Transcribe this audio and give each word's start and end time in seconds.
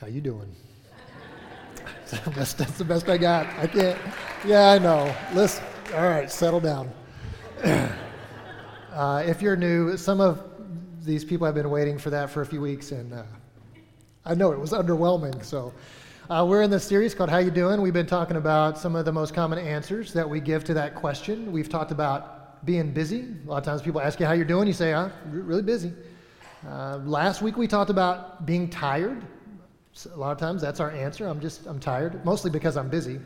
How 0.00 0.06
you 0.06 0.20
doing? 0.20 0.54
that's, 2.36 2.52
that's 2.52 2.78
the 2.78 2.84
best 2.84 3.08
I 3.08 3.18
got. 3.18 3.48
I 3.58 3.66
can't. 3.66 3.98
Yeah, 4.46 4.70
I 4.70 4.78
know. 4.78 5.12
Listen. 5.34 5.64
All 5.92 6.08
right, 6.08 6.30
settle 6.30 6.60
down. 6.60 6.88
uh, 8.92 9.24
if 9.26 9.42
you're 9.42 9.56
new, 9.56 9.96
some 9.96 10.20
of 10.20 10.44
these 11.02 11.24
people 11.24 11.46
have 11.46 11.56
been 11.56 11.68
waiting 11.68 11.98
for 11.98 12.10
that 12.10 12.30
for 12.30 12.42
a 12.42 12.46
few 12.46 12.60
weeks, 12.60 12.92
and 12.92 13.12
uh, 13.12 13.24
I 14.24 14.36
know 14.36 14.52
it 14.52 14.58
was 14.60 14.70
underwhelming. 14.70 15.44
So, 15.44 15.74
uh, 16.30 16.46
we're 16.48 16.62
in 16.62 16.70
this 16.70 16.84
series 16.84 17.12
called 17.12 17.30
"How 17.30 17.38
You 17.38 17.50
Doing." 17.50 17.82
We've 17.82 17.92
been 17.92 18.06
talking 18.06 18.36
about 18.36 18.78
some 18.78 18.94
of 18.94 19.04
the 19.04 19.12
most 19.12 19.34
common 19.34 19.58
answers 19.58 20.12
that 20.12 20.28
we 20.28 20.38
give 20.38 20.62
to 20.64 20.74
that 20.74 20.94
question. 20.94 21.50
We've 21.50 21.68
talked 21.68 21.90
about 21.90 22.64
being 22.64 22.92
busy. 22.92 23.34
A 23.46 23.50
lot 23.50 23.58
of 23.58 23.64
times, 23.64 23.82
people 23.82 24.00
ask 24.00 24.20
you 24.20 24.26
how 24.26 24.32
you're 24.32 24.44
doing. 24.44 24.68
You 24.68 24.74
say, 24.74 24.94
"I'm 24.94 25.10
really 25.26 25.62
busy." 25.62 25.92
Uh, 26.68 26.98
last 26.98 27.42
week 27.42 27.56
we 27.56 27.66
talked 27.66 27.90
about 27.90 28.46
being 28.46 28.70
tired. 28.70 29.26
So 29.92 30.10
a 30.14 30.16
lot 30.16 30.32
of 30.32 30.38
times 30.38 30.62
that's 30.62 30.80
our 30.80 30.90
answer. 30.90 31.26
I'm 31.26 31.40
just, 31.40 31.66
I'm 31.66 31.80
tired, 31.80 32.24
mostly 32.24 32.50
because 32.50 32.76
I'm 32.76 32.88
busy. 32.88 33.20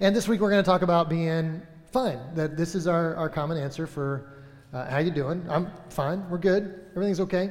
And 0.00 0.14
this 0.14 0.28
week 0.28 0.40
we're 0.40 0.50
going 0.50 0.62
to 0.62 0.68
talk 0.68 0.82
about 0.82 1.08
being 1.08 1.62
fine. 1.90 2.18
That 2.34 2.56
this 2.56 2.74
is 2.74 2.86
our, 2.86 3.14
our 3.16 3.28
common 3.28 3.56
answer 3.56 3.86
for 3.86 4.32
uh, 4.72 4.88
how 4.90 4.98
you 4.98 5.10
doing. 5.10 5.44
I'm 5.48 5.70
fine. 5.88 6.28
We're 6.28 6.38
good. 6.38 6.80
Everything's 6.90 7.20
okay. 7.20 7.50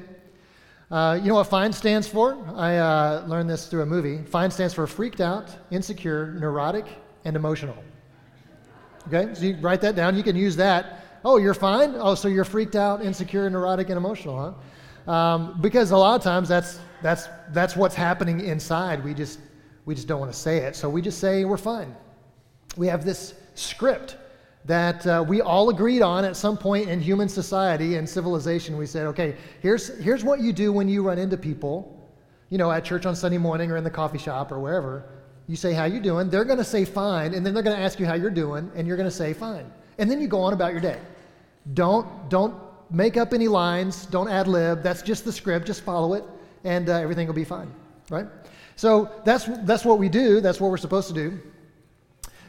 Uh, 0.89 1.19
you 1.21 1.27
know 1.27 1.35
what 1.35 1.47
FINE 1.47 1.73
stands 1.73 2.07
for? 2.07 2.37
I 2.55 2.77
uh, 2.77 3.25
learned 3.27 3.49
this 3.49 3.67
through 3.67 3.81
a 3.81 3.85
movie. 3.85 4.23
FINE 4.23 4.51
stands 4.51 4.73
for 4.73 4.87
freaked 4.87 5.19
out, 5.19 5.53
insecure, 5.69 6.33
neurotic, 6.39 6.85
and 7.25 7.35
emotional. 7.35 7.75
Okay, 9.07 9.33
so 9.33 9.45
you 9.45 9.57
write 9.57 9.81
that 9.81 9.95
down. 9.95 10.15
You 10.15 10.23
can 10.23 10.35
use 10.35 10.55
that. 10.55 11.03
Oh, 11.25 11.37
you're 11.37 11.53
fine? 11.53 11.95
Oh, 11.97 12.15
so 12.15 12.29
you're 12.29 12.45
freaked 12.45 12.75
out, 12.75 13.03
insecure, 13.03 13.49
neurotic, 13.49 13.89
and 13.89 13.97
emotional, 13.97 14.55
huh? 15.05 15.11
Um, 15.11 15.59
because 15.61 15.91
a 15.91 15.97
lot 15.97 16.15
of 16.15 16.23
times 16.23 16.47
that's 16.47 16.79
that's, 17.01 17.27
that's 17.51 17.75
what's 17.75 17.95
happening 17.95 18.41
inside. 18.41 19.03
We 19.03 19.13
just, 19.13 19.39
we 19.85 19.95
just 19.95 20.07
don't 20.07 20.19
want 20.19 20.31
to 20.31 20.37
say 20.37 20.57
it. 20.57 20.75
So 20.75 20.89
we 20.89 21.01
just 21.01 21.19
say 21.19 21.45
we're 21.45 21.57
fine. 21.57 21.95
We 22.75 22.87
have 22.87 23.05
this 23.05 23.33
script 23.55 24.17
that 24.65 25.07
uh, 25.07 25.23
we 25.27 25.41
all 25.41 25.69
agreed 25.69 26.01
on 26.01 26.25
at 26.25 26.35
some 26.35 26.57
point 26.57 26.89
in 26.89 26.99
human 26.99 27.29
society 27.29 27.95
and 27.95 28.07
civilization. 28.07 28.77
We 28.77 28.85
said, 28.85 29.07
okay, 29.07 29.35
here's, 29.61 29.97
here's 29.99 30.23
what 30.23 30.41
you 30.41 30.51
do 30.51 30.73
when 30.73 30.89
you 30.89 31.03
run 31.03 31.17
into 31.17 31.37
people, 31.37 32.11
you 32.49 32.57
know, 32.57 32.69
at 32.71 32.83
church 32.83 33.05
on 33.05 33.15
Sunday 33.15 33.37
morning 33.37 33.71
or 33.71 33.77
in 33.77 33.83
the 33.83 33.89
coffee 33.89 34.17
shop 34.17 34.51
or 34.51 34.59
wherever. 34.59 35.05
You 35.47 35.55
say, 35.55 35.71
how 35.71 35.85
you 35.85 36.01
doing? 36.01 36.29
They're 36.29 36.43
going 36.43 36.57
to 36.57 36.65
say 36.65 36.83
fine, 36.83 37.33
and 37.33 37.45
then 37.45 37.53
they're 37.53 37.63
going 37.63 37.77
to 37.77 37.81
ask 37.81 37.99
you 37.99 38.05
how 38.05 38.15
you're 38.15 38.29
doing, 38.29 38.69
and 38.75 38.85
you're 38.85 38.97
going 38.97 39.09
to 39.09 39.15
say 39.15 39.33
fine. 39.33 39.71
And 39.97 40.11
then 40.11 40.19
you 40.19 40.27
go 40.27 40.41
on 40.41 40.51
about 40.51 40.73
your 40.73 40.81
day. 40.81 40.99
Don't, 41.73 42.29
don't 42.29 42.53
make 42.91 43.15
up 43.15 43.33
any 43.33 43.47
lines. 43.47 44.05
Don't 44.07 44.27
ad 44.27 44.49
lib. 44.49 44.83
That's 44.83 45.01
just 45.01 45.23
the 45.23 45.31
script. 45.31 45.65
Just 45.65 45.81
follow 45.83 46.13
it 46.13 46.25
and 46.63 46.89
uh, 46.89 46.93
everything 46.93 47.27
will 47.27 47.33
be 47.33 47.43
fine, 47.43 47.71
right? 48.09 48.25
So 48.75 49.09
that's, 49.25 49.45
that's 49.63 49.85
what 49.85 49.99
we 49.99 50.09
do, 50.09 50.39
that's 50.41 50.61
what 50.61 50.69
we're 50.69 50.77
supposed 50.77 51.07
to 51.07 51.13
do. 51.13 51.39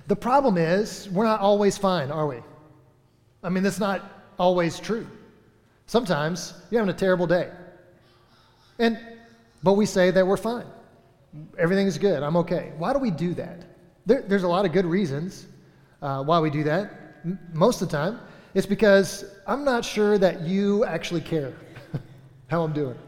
The 0.08 0.16
problem 0.16 0.56
is, 0.56 1.08
we're 1.10 1.24
not 1.24 1.40
always 1.40 1.76
fine, 1.76 2.10
are 2.10 2.26
we? 2.26 2.38
I 3.42 3.48
mean, 3.48 3.62
that's 3.62 3.78
not 3.78 4.02
always 4.38 4.78
true. 4.78 5.06
Sometimes 5.86 6.54
you're 6.70 6.80
having 6.80 6.94
a 6.94 6.98
terrible 6.98 7.26
day. 7.26 7.50
And, 8.78 8.98
but 9.62 9.72
we 9.74 9.86
say 9.86 10.10
that 10.10 10.26
we're 10.26 10.36
fine. 10.36 10.66
Everything's 11.58 11.98
good. 11.98 12.22
I'm 12.22 12.36
okay. 12.36 12.72
Why 12.78 12.92
do 12.92 12.98
we 12.98 13.10
do 13.10 13.34
that? 13.34 13.64
There, 14.06 14.22
there's 14.22 14.44
a 14.44 14.48
lot 14.48 14.64
of 14.64 14.72
good 14.72 14.86
reasons 14.86 15.46
uh, 16.00 16.22
why 16.22 16.40
we 16.40 16.50
do 16.50 16.64
that. 16.64 16.90
M- 17.24 17.38
most 17.52 17.82
of 17.82 17.90
the 17.90 17.96
time, 17.96 18.20
it's 18.54 18.66
because 18.66 19.24
I'm 19.46 19.64
not 19.64 19.84
sure 19.84 20.18
that 20.18 20.42
you 20.42 20.84
actually 20.84 21.20
care 21.20 21.52
how 22.48 22.62
I'm 22.62 22.72
doing. 22.72 22.98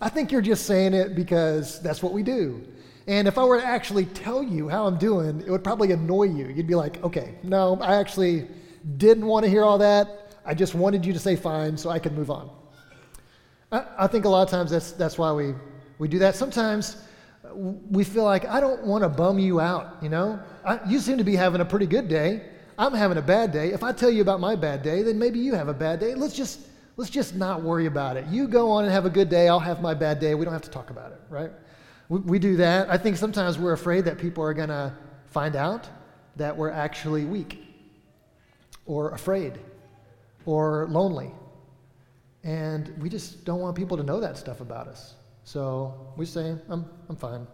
I 0.00 0.08
think 0.08 0.30
you're 0.30 0.42
just 0.42 0.66
saying 0.66 0.94
it 0.94 1.14
because 1.14 1.80
that's 1.80 2.02
what 2.02 2.12
we 2.12 2.22
do. 2.22 2.62
And 3.06 3.28
if 3.28 3.38
I 3.38 3.44
were 3.44 3.60
to 3.60 3.66
actually 3.66 4.06
tell 4.06 4.42
you 4.42 4.68
how 4.68 4.86
I'm 4.86 4.98
doing, 4.98 5.40
it 5.40 5.50
would 5.50 5.62
probably 5.62 5.92
annoy 5.92 6.24
you. 6.24 6.48
You'd 6.48 6.66
be 6.66 6.74
like, 6.74 7.02
okay, 7.04 7.36
no, 7.42 7.78
I 7.80 7.96
actually 7.96 8.48
didn't 8.96 9.26
want 9.26 9.44
to 9.44 9.50
hear 9.50 9.64
all 9.64 9.78
that. 9.78 10.34
I 10.44 10.54
just 10.54 10.74
wanted 10.74 11.06
you 11.06 11.12
to 11.12 11.18
say 11.18 11.36
fine 11.36 11.76
so 11.76 11.90
I 11.90 11.98
could 11.98 12.12
move 12.12 12.30
on. 12.30 12.50
I, 13.72 13.84
I 13.98 14.06
think 14.06 14.24
a 14.24 14.28
lot 14.28 14.42
of 14.42 14.50
times 14.50 14.70
that's, 14.70 14.92
that's 14.92 15.18
why 15.18 15.32
we, 15.32 15.54
we 15.98 16.08
do 16.08 16.18
that. 16.18 16.34
Sometimes 16.34 16.96
we 17.54 18.04
feel 18.04 18.24
like, 18.24 18.44
I 18.44 18.60
don't 18.60 18.84
want 18.84 19.02
to 19.02 19.08
bum 19.08 19.38
you 19.38 19.60
out, 19.60 19.96
you 20.02 20.08
know? 20.08 20.40
I, 20.64 20.80
you 20.88 20.98
seem 20.98 21.16
to 21.18 21.24
be 21.24 21.36
having 21.36 21.60
a 21.60 21.64
pretty 21.64 21.86
good 21.86 22.08
day. 22.08 22.42
I'm 22.78 22.92
having 22.92 23.18
a 23.18 23.22
bad 23.22 23.52
day. 23.52 23.72
If 23.72 23.82
I 23.82 23.92
tell 23.92 24.10
you 24.10 24.20
about 24.20 24.40
my 24.40 24.56
bad 24.56 24.82
day, 24.82 25.02
then 25.02 25.18
maybe 25.18 25.38
you 25.38 25.54
have 25.54 25.68
a 25.68 25.74
bad 25.74 26.00
day. 26.00 26.14
Let's 26.14 26.34
just 26.34 26.60
Let's 26.96 27.10
just 27.10 27.34
not 27.34 27.62
worry 27.62 27.86
about 27.86 28.16
it. 28.16 28.26
You 28.28 28.48
go 28.48 28.70
on 28.70 28.84
and 28.84 28.92
have 28.92 29.04
a 29.04 29.10
good 29.10 29.28
day. 29.28 29.48
I'll 29.48 29.60
have 29.60 29.82
my 29.82 29.92
bad 29.92 30.18
day. 30.18 30.34
We 30.34 30.44
don't 30.44 30.54
have 30.54 30.62
to 30.62 30.70
talk 30.70 30.90
about 30.90 31.12
it, 31.12 31.20
right? 31.28 31.50
We, 32.08 32.20
we 32.20 32.38
do 32.38 32.56
that. 32.56 32.88
I 32.88 32.96
think 32.96 33.16
sometimes 33.16 33.58
we're 33.58 33.74
afraid 33.74 34.04
that 34.06 34.18
people 34.18 34.42
are 34.42 34.54
going 34.54 34.70
to 34.70 34.96
find 35.26 35.56
out 35.56 35.88
that 36.36 36.56
we're 36.56 36.70
actually 36.70 37.24
weak 37.24 37.64
or 38.86 39.10
afraid 39.10 39.58
or 40.46 40.86
lonely. 40.88 41.30
And 42.44 42.96
we 42.98 43.08
just 43.08 43.44
don't 43.44 43.60
want 43.60 43.76
people 43.76 43.96
to 43.96 44.02
know 44.02 44.20
that 44.20 44.38
stuff 44.38 44.60
about 44.60 44.88
us. 44.88 45.14
So 45.44 46.12
we 46.16 46.24
say, 46.24 46.56
I'm, 46.70 46.86
I'm 47.08 47.16
fine. 47.16 47.46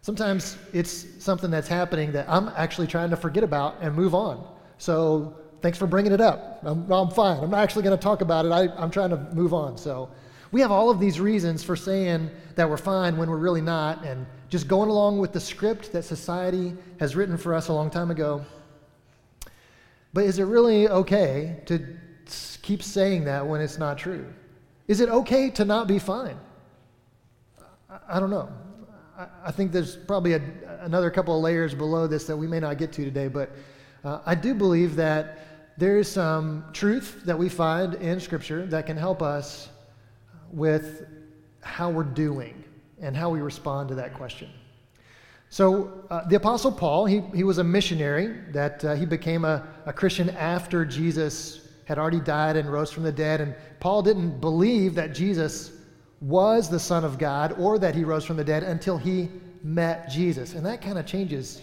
Sometimes 0.00 0.56
it's 0.72 1.22
something 1.22 1.50
that's 1.50 1.68
happening 1.68 2.10
that 2.12 2.28
I'm 2.28 2.48
actually 2.56 2.86
trying 2.86 3.10
to 3.10 3.16
forget 3.16 3.44
about 3.44 3.76
and 3.80 3.94
move 3.94 4.14
on. 4.14 4.46
So 4.78 5.36
thanks 5.62 5.78
for 5.78 5.86
bringing 5.86 6.12
it 6.12 6.20
up. 6.20 6.58
I'm, 6.62 6.90
I'm 6.90 7.10
fine. 7.10 7.42
I'm 7.42 7.50
not 7.50 7.60
actually 7.60 7.84
going 7.84 7.96
to 7.96 8.02
talk 8.02 8.20
about 8.20 8.44
it. 8.44 8.50
I, 8.50 8.68
I'm 8.76 8.90
trying 8.90 9.10
to 9.10 9.16
move 9.32 9.54
on. 9.54 9.78
So 9.78 10.10
we 10.50 10.60
have 10.60 10.70
all 10.70 10.90
of 10.90 11.00
these 11.00 11.20
reasons 11.20 11.62
for 11.62 11.76
saying 11.76 12.28
that 12.56 12.68
we're 12.68 12.76
fine 12.76 13.16
when 13.16 13.30
we're 13.30 13.38
really 13.38 13.62
not, 13.62 14.04
and 14.04 14.26
just 14.50 14.68
going 14.68 14.90
along 14.90 15.18
with 15.18 15.32
the 15.32 15.40
script 15.40 15.92
that 15.92 16.04
society 16.04 16.74
has 16.98 17.16
written 17.16 17.38
for 17.38 17.54
us 17.54 17.68
a 17.68 17.72
long 17.72 17.88
time 17.88 18.10
ago. 18.10 18.44
But 20.12 20.24
is 20.24 20.38
it 20.38 20.44
really 20.44 20.88
okay 20.88 21.62
to 21.66 21.86
keep 22.60 22.82
saying 22.82 23.24
that 23.24 23.46
when 23.46 23.62
it's 23.62 23.78
not 23.78 23.96
true? 23.96 24.26
Is 24.88 25.00
it 25.00 25.08
okay 25.08 25.48
to 25.50 25.64
not 25.64 25.86
be 25.86 25.98
fine? 25.98 26.36
I, 27.88 28.16
I 28.16 28.20
don't 28.20 28.30
know. 28.30 28.50
I, 29.44 29.52
think 29.52 29.72
there's 29.72 29.94
probably 29.94 30.32
a, 30.32 30.42
another 30.80 31.10
couple 31.10 31.36
of 31.36 31.42
layers 31.42 31.74
below 31.74 32.06
this 32.06 32.24
that 32.24 32.36
we 32.36 32.46
may 32.46 32.58
not 32.58 32.76
get 32.76 32.92
to 32.94 33.04
today, 33.04 33.28
but 33.28 33.50
uh, 34.04 34.20
I 34.26 34.34
do 34.34 34.52
believe 34.52 34.96
that 34.96 35.51
there 35.78 35.98
is 35.98 36.10
some 36.10 36.64
truth 36.72 37.22
that 37.24 37.38
we 37.38 37.48
find 37.48 37.94
in 37.94 38.20
Scripture 38.20 38.66
that 38.66 38.86
can 38.86 38.96
help 38.96 39.22
us 39.22 39.68
with 40.52 41.06
how 41.62 41.90
we're 41.90 42.04
doing 42.04 42.64
and 43.00 43.16
how 43.16 43.30
we 43.30 43.40
respond 43.40 43.88
to 43.88 43.94
that 43.94 44.14
question. 44.14 44.50
So, 45.48 46.04
uh, 46.10 46.26
the 46.28 46.36
Apostle 46.36 46.72
Paul, 46.72 47.04
he, 47.04 47.20
he 47.34 47.44
was 47.44 47.58
a 47.58 47.64
missionary, 47.64 48.38
that 48.52 48.84
uh, 48.84 48.94
he 48.94 49.04
became 49.04 49.44
a, 49.44 49.66
a 49.84 49.92
Christian 49.92 50.30
after 50.30 50.84
Jesus 50.84 51.68
had 51.84 51.98
already 51.98 52.20
died 52.20 52.56
and 52.56 52.72
rose 52.72 52.90
from 52.90 53.02
the 53.02 53.12
dead. 53.12 53.40
And 53.40 53.54
Paul 53.80 54.02
didn't 54.02 54.40
believe 54.40 54.94
that 54.94 55.14
Jesus 55.14 55.72
was 56.22 56.70
the 56.70 56.78
Son 56.78 57.04
of 57.04 57.18
God 57.18 57.54
or 57.58 57.78
that 57.78 57.94
he 57.94 58.04
rose 58.04 58.24
from 58.24 58.36
the 58.36 58.44
dead 58.44 58.62
until 58.62 58.96
he 58.96 59.28
met 59.62 60.08
Jesus. 60.08 60.54
And 60.54 60.64
that 60.64 60.80
kind 60.80 60.98
of 60.98 61.04
changes 61.04 61.60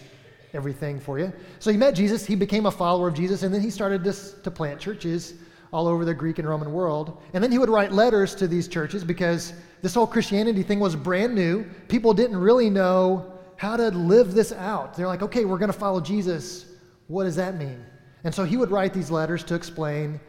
everything 0.53 0.99
for 0.99 1.19
you. 1.19 1.31
So 1.59 1.71
he 1.71 1.77
met 1.77 1.95
Jesus, 1.95 2.25
he 2.25 2.35
became 2.35 2.65
a 2.65 2.71
follower 2.71 3.07
of 3.07 3.13
Jesus, 3.13 3.43
and 3.43 3.53
then 3.53 3.61
he 3.61 3.69
started 3.69 4.03
this, 4.03 4.33
to 4.43 4.51
plant 4.51 4.79
churches 4.79 5.35
all 5.71 5.87
over 5.87 6.03
the 6.03 6.13
Greek 6.13 6.39
and 6.39 6.47
Roman 6.47 6.71
world. 6.73 7.21
And 7.33 7.43
then 7.43 7.51
he 7.51 7.57
would 7.57 7.69
write 7.69 7.91
letters 7.91 8.33
to 8.35 8.47
these 8.47 8.67
churches 8.67 9.03
because 9.03 9.53
this 9.81 9.93
whole 9.93 10.07
Christianity 10.07 10.63
thing 10.63 10.79
was 10.79 10.95
brand 10.95 11.35
new. 11.35 11.63
People 11.88 12.13
didn't 12.13 12.38
really 12.38 12.69
know 12.69 13.31
how 13.57 13.77
to 13.77 13.89
live 13.89 14.33
this 14.33 14.51
out. 14.51 14.95
They're 14.95 15.07
like, 15.07 15.21
okay, 15.21 15.45
we're 15.45 15.57
going 15.57 15.71
to 15.71 15.77
follow 15.77 16.01
Jesus. 16.01 16.65
What 17.07 17.25
does 17.25 17.35
that 17.35 17.57
mean? 17.57 17.85
And 18.23 18.33
so 18.33 18.43
he 18.43 18.57
would 18.57 18.71
write 18.71 18.93
these 18.93 19.11
letters 19.11 19.43
to 19.45 19.55
explain 19.55 20.19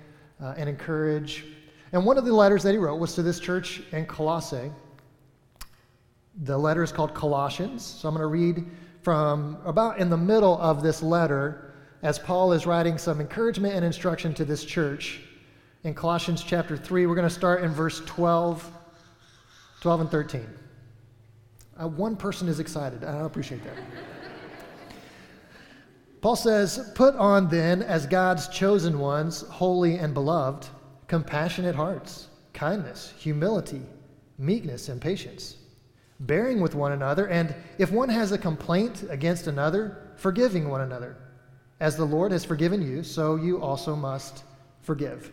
uh, 0.42 0.54
and 0.56 0.68
encourage. 0.68 1.44
And 1.92 2.04
one 2.04 2.18
of 2.18 2.24
the 2.24 2.32
letters 2.32 2.62
that 2.62 2.72
he 2.72 2.78
wrote 2.78 2.96
was 2.96 3.14
to 3.14 3.22
this 3.22 3.40
church 3.40 3.82
in 3.92 4.06
Colossae. 4.06 4.70
The 6.42 6.56
letter 6.56 6.82
is 6.82 6.92
called 6.92 7.14
Colossians. 7.14 7.84
So 7.84 8.08
I'm 8.08 8.14
going 8.14 8.22
to 8.22 8.26
read 8.26 8.66
from 9.02 9.58
about 9.64 9.98
in 9.98 10.10
the 10.10 10.16
middle 10.16 10.58
of 10.60 10.82
this 10.82 11.02
letter 11.02 11.74
as 12.02 12.18
Paul 12.18 12.52
is 12.52 12.66
writing 12.66 12.98
some 12.98 13.20
encouragement 13.20 13.74
and 13.74 13.84
instruction 13.84 14.34
to 14.34 14.44
this 14.44 14.64
church. 14.64 15.20
In 15.84 15.94
Colossians 15.94 16.42
chapter 16.42 16.76
3, 16.76 17.06
we're 17.06 17.14
going 17.14 17.28
to 17.28 17.34
start 17.34 17.62
in 17.62 17.70
verse 17.70 18.00
12, 18.06 18.70
12 19.80 20.00
and 20.00 20.10
13. 20.10 20.46
Uh, 21.80 21.88
one 21.88 22.16
person 22.16 22.48
is 22.48 22.60
excited. 22.60 23.04
I 23.04 23.24
appreciate 23.24 23.62
that. 23.64 23.74
Paul 26.20 26.36
says, 26.36 26.92
Put 26.94 27.14
on 27.16 27.48
then, 27.48 27.82
as 27.82 28.06
God's 28.06 28.48
chosen 28.48 28.98
ones, 28.98 29.42
holy 29.42 29.96
and 29.96 30.12
beloved, 30.12 30.68
compassionate 31.06 31.74
hearts, 31.74 32.28
kindness, 32.52 33.14
humility, 33.16 33.82
meekness, 34.38 34.90
and 34.90 35.00
patience 35.00 35.56
bearing 36.20 36.60
with 36.60 36.74
one 36.74 36.92
another, 36.92 37.28
and 37.28 37.54
if 37.78 37.90
one 37.90 38.08
has 38.08 38.32
a 38.32 38.38
complaint 38.38 39.04
against 39.08 39.46
another, 39.46 40.12
forgiving 40.16 40.68
one 40.68 40.82
another. 40.82 41.16
As 41.80 41.96
the 41.96 42.04
Lord 42.04 42.30
has 42.32 42.44
forgiven 42.44 42.82
you, 42.82 43.02
so 43.02 43.36
you 43.36 43.62
also 43.62 43.96
must 43.96 44.44
forgive. 44.82 45.32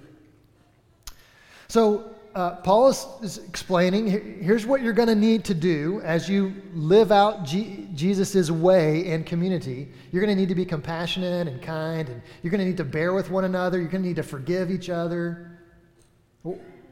So, 1.68 2.12
uh, 2.36 2.56
Paul 2.58 2.90
is, 2.90 3.06
is, 3.24 3.38
explaining 3.40 4.06
here's 4.08 4.66
what 4.66 4.82
you're 4.82 4.94
going 4.94 5.08
to 5.08 5.16
need 5.16 5.44
to 5.46 5.56
do 5.56 6.02
as 6.04 6.30
you 6.30 6.54
live 6.76 7.12
out 7.12 7.44
G- 7.44 7.88
Jesus' 7.96 8.52
way 8.52 9.08
in 9.08 9.24
community. 9.24 9.90
You're 10.12 10.24
going 10.24 10.36
to 10.36 10.40
need 10.40 10.50
to 10.50 10.56
be 10.56 10.66
compassionate 10.66 11.48
and 11.48 11.60
kind, 11.62 12.08
and 12.08 12.22
you're 12.44 12.52
going 12.52 12.60
to 12.60 12.66
need 12.66 12.78
to 12.78 12.86
bear 12.86 13.14
with 13.14 13.32
one 13.32 13.46
another. 13.46 13.80
You're 13.80 13.90
going 13.90 14.04
to 14.04 14.08
need 14.08 14.18
to 14.18 14.24
forgive 14.24 14.70
each 14.70 14.90
other. 14.90 15.60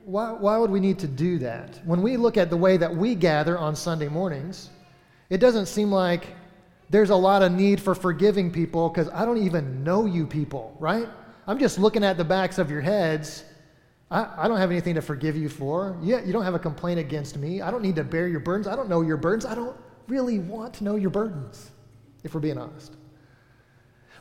Why, 0.05 0.31
why 0.33 0.57
would 0.57 0.69
we 0.69 0.79
need 0.79 0.99
to 0.99 1.07
do 1.07 1.39
that? 1.39 1.79
When 1.83 2.03
we 2.03 2.15
look 2.15 2.37
at 2.37 2.51
the 2.51 2.57
way 2.57 2.77
that 2.77 2.95
we 2.95 3.15
gather 3.15 3.57
on 3.57 3.75
Sunday 3.75 4.07
mornings, 4.07 4.69
it 5.31 5.39
doesn't 5.39 5.65
seem 5.65 5.91
like 5.91 6.27
there's 6.91 7.09
a 7.09 7.15
lot 7.15 7.41
of 7.41 7.51
need 7.51 7.81
for 7.81 7.95
forgiving 7.95 8.51
people 8.51 8.87
because 8.89 9.09
I 9.09 9.25
don't 9.25 9.39
even 9.39 9.83
know 9.83 10.05
you 10.05 10.27
people, 10.27 10.77
right? 10.79 11.09
I'm 11.47 11.57
just 11.57 11.79
looking 11.79 12.03
at 12.03 12.17
the 12.17 12.23
backs 12.23 12.59
of 12.59 12.69
your 12.69 12.81
heads. 12.81 13.45
I, 14.11 14.27
I 14.37 14.47
don't 14.47 14.59
have 14.59 14.69
anything 14.69 14.93
to 14.93 15.01
forgive 15.01 15.35
you 15.35 15.49
for. 15.49 15.97
Yeah, 16.03 16.23
you 16.23 16.31
don't 16.31 16.43
have 16.43 16.53
a 16.53 16.59
complaint 16.59 16.99
against 16.99 17.37
me. 17.37 17.61
I 17.61 17.71
don't 17.71 17.81
need 17.81 17.95
to 17.95 18.03
bear 18.03 18.27
your 18.27 18.39
burdens. 18.41 18.67
I 18.67 18.75
don't 18.75 18.89
know 18.89 19.01
your 19.01 19.17
burdens. 19.17 19.43
I 19.43 19.55
don't 19.55 19.75
really 20.07 20.37
want 20.37 20.75
to 20.75 20.83
know 20.83 20.97
your 20.97 21.09
burdens, 21.09 21.71
if 22.23 22.35
we're 22.35 22.41
being 22.41 22.59
honest. 22.59 22.93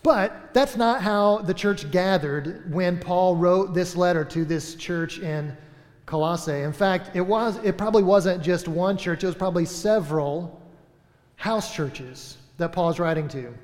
But 0.02 0.54
that's 0.54 0.76
not 0.76 1.02
how 1.02 1.38
the 1.38 1.54
church 1.54 1.90
gathered 1.90 2.72
when 2.72 2.98
Paul 2.98 3.36
wrote 3.36 3.74
this 3.74 3.96
letter 3.96 4.24
to 4.24 4.46
this 4.46 4.74
church 4.74 5.18
in 5.18 5.54
Colossae. 6.06 6.62
In 6.62 6.72
fact, 6.72 7.14
it 7.14 7.20
was 7.20 7.56
it 7.64 7.78
probably 7.78 8.02
wasn't 8.02 8.42
just 8.42 8.68
one 8.68 8.96
church, 8.96 9.24
it 9.24 9.26
was 9.26 9.34
probably 9.34 9.64
several 9.64 10.60
house 11.36 11.74
churches 11.74 12.38
that 12.58 12.72
Paul's 12.72 12.98
writing 12.98 13.28
to. 13.28 13.54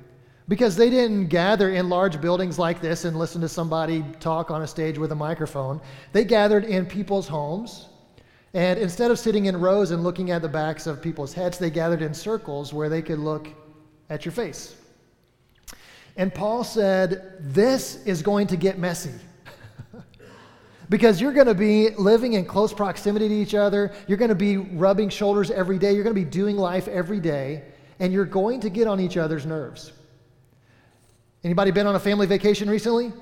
Because 0.47 0.75
they 0.75 0.89
didn't 0.89 1.27
gather 1.27 1.69
in 1.69 1.87
large 1.87 2.19
buildings 2.19 2.59
like 2.59 2.81
this 2.81 3.05
and 3.05 3.17
listen 3.17 3.39
to 3.41 3.47
somebody 3.47 4.03
talk 4.19 4.51
on 4.51 4.63
a 4.63 4.67
stage 4.67 4.97
with 4.97 5.11
a 5.11 5.15
microphone. 5.15 5.79
They 6.11 6.25
gathered 6.25 6.65
in 6.65 6.85
people's 6.85 7.27
homes. 7.27 7.87
And 8.53 8.77
instead 8.77 9.11
of 9.11 9.19
sitting 9.19 9.45
in 9.45 9.57
rows 9.57 9.91
and 9.91 10.03
looking 10.03 10.31
at 10.31 10.41
the 10.41 10.49
backs 10.49 10.87
of 10.87 11.01
people's 11.01 11.31
heads, 11.31 11.57
they 11.57 11.69
gathered 11.69 12.01
in 12.01 12.13
circles 12.13 12.73
where 12.73 12.89
they 12.89 13.01
could 13.01 13.19
look 13.19 13.47
at 14.09 14.25
your 14.25 14.33
face. 14.33 14.75
And 16.17 16.33
Paul 16.33 16.65
said, 16.65 17.37
This 17.39 18.05
is 18.05 18.21
going 18.21 18.47
to 18.47 18.57
get 18.57 18.77
messy 18.77 19.13
because 20.91 21.21
you're 21.21 21.31
going 21.31 21.47
to 21.47 21.55
be 21.55 21.91
living 21.91 22.33
in 22.33 22.43
close 22.43 22.73
proximity 22.73 23.29
to 23.29 23.33
each 23.33 23.55
other. 23.55 23.93
You're 24.07 24.17
going 24.17 24.27
to 24.27 24.35
be 24.35 24.57
rubbing 24.57 25.07
shoulders 25.07 25.49
every 25.49 25.79
day. 25.79 25.93
You're 25.93 26.03
going 26.03 26.13
to 26.13 26.21
be 26.21 26.29
doing 26.29 26.57
life 26.57 26.89
every 26.89 27.21
day, 27.21 27.63
and 27.99 28.11
you're 28.11 28.25
going 28.25 28.59
to 28.59 28.69
get 28.69 28.87
on 28.87 28.99
each 28.99 29.15
other's 29.15 29.45
nerves. 29.45 29.93
Anybody 31.45 31.71
been 31.71 31.87
on 31.87 31.95
a 31.95 31.99
family 31.99 32.27
vacation 32.27 32.69
recently? 32.69 33.13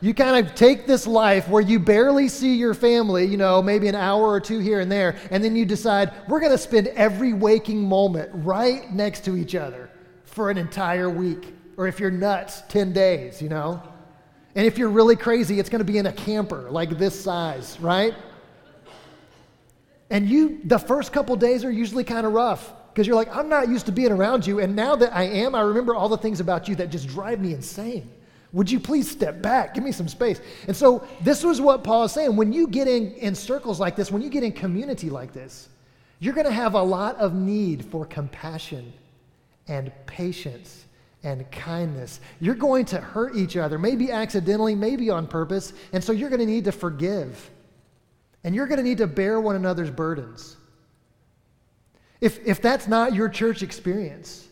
You 0.00 0.14
kind 0.14 0.46
of 0.46 0.54
take 0.54 0.86
this 0.86 1.04
life 1.04 1.48
where 1.48 1.62
you 1.62 1.80
barely 1.80 2.28
see 2.28 2.54
your 2.54 2.74
family, 2.74 3.24
you 3.24 3.36
know, 3.36 3.60
maybe 3.60 3.88
an 3.88 3.96
hour 3.96 4.28
or 4.28 4.40
two 4.40 4.60
here 4.60 4.78
and 4.78 4.90
there, 4.90 5.16
and 5.32 5.42
then 5.42 5.56
you 5.56 5.64
decide 5.64 6.12
we're 6.28 6.40
going 6.40 6.52
to 6.52 6.58
spend 6.58 6.86
every 6.88 7.32
waking 7.32 7.82
moment 7.82 8.30
right 8.32 8.88
next 8.92 9.24
to 9.24 9.36
each 9.36 9.56
other 9.56 9.90
for 10.26 10.48
an 10.48 10.58
entire 10.58 11.10
week. 11.10 11.56
Or 11.76 11.88
if 11.88 11.98
you're 11.98 12.12
nuts, 12.12 12.62
10 12.68 12.92
days, 12.92 13.42
you 13.42 13.48
know? 13.48 13.82
And 14.54 14.66
if 14.66 14.76
you're 14.76 14.90
really 14.90 15.16
crazy, 15.16 15.58
it's 15.58 15.68
going 15.68 15.80
to 15.80 15.92
be 15.92 15.98
in 15.98 16.06
a 16.06 16.12
camper 16.12 16.70
like 16.70 16.98
this 16.98 17.18
size, 17.18 17.78
right? 17.80 18.14
And 20.10 20.28
you, 20.28 20.60
the 20.64 20.78
first 20.78 21.12
couple 21.12 21.34
days 21.36 21.64
are 21.64 21.70
usually 21.70 22.04
kind 22.04 22.26
of 22.26 22.34
rough 22.34 22.72
because 22.92 23.06
you're 23.06 23.16
like, 23.16 23.34
I'm 23.34 23.48
not 23.48 23.68
used 23.68 23.86
to 23.86 23.92
being 23.92 24.12
around 24.12 24.46
you. 24.46 24.60
And 24.60 24.76
now 24.76 24.94
that 24.96 25.16
I 25.16 25.22
am, 25.22 25.54
I 25.54 25.62
remember 25.62 25.94
all 25.94 26.10
the 26.10 26.18
things 26.18 26.40
about 26.40 26.68
you 26.68 26.74
that 26.76 26.90
just 26.90 27.08
drive 27.08 27.40
me 27.40 27.54
insane. 27.54 28.10
Would 28.52 28.70
you 28.70 28.78
please 28.78 29.10
step 29.10 29.40
back? 29.40 29.72
Give 29.72 29.82
me 29.82 29.92
some 29.92 30.08
space. 30.08 30.42
And 30.68 30.76
so, 30.76 31.06
this 31.22 31.42
was 31.42 31.58
what 31.58 31.82
Paul 31.82 32.04
is 32.04 32.12
saying. 32.12 32.36
When 32.36 32.52
you 32.52 32.66
get 32.66 32.86
in, 32.86 33.12
in 33.14 33.34
circles 33.34 33.80
like 33.80 33.96
this, 33.96 34.10
when 34.10 34.20
you 34.20 34.28
get 34.28 34.42
in 34.42 34.52
community 34.52 35.08
like 35.08 35.32
this, 35.32 35.70
you're 36.18 36.34
going 36.34 36.46
to 36.46 36.52
have 36.52 36.74
a 36.74 36.82
lot 36.82 37.16
of 37.16 37.34
need 37.34 37.82
for 37.82 38.04
compassion 38.04 38.92
and 39.68 39.90
patience 40.04 40.84
and 41.24 41.48
kindness. 41.50 42.20
You're 42.40 42.54
going 42.54 42.84
to 42.86 43.00
hurt 43.00 43.36
each 43.36 43.56
other, 43.56 43.78
maybe 43.78 44.10
accidentally, 44.10 44.74
maybe 44.74 45.10
on 45.10 45.26
purpose, 45.26 45.72
and 45.92 46.02
so 46.02 46.12
you're 46.12 46.30
going 46.30 46.40
to 46.40 46.46
need 46.46 46.64
to 46.64 46.72
forgive. 46.72 47.50
And 48.44 48.54
you're 48.54 48.66
going 48.66 48.78
to 48.78 48.84
need 48.84 48.98
to 48.98 49.06
bear 49.06 49.40
one 49.40 49.54
another's 49.54 49.90
burdens. 49.90 50.56
If, 52.20 52.44
if 52.46 52.60
that's 52.60 52.88
not 52.88 53.14
your 53.14 53.28
church 53.28 53.62
experience, 53.62 54.48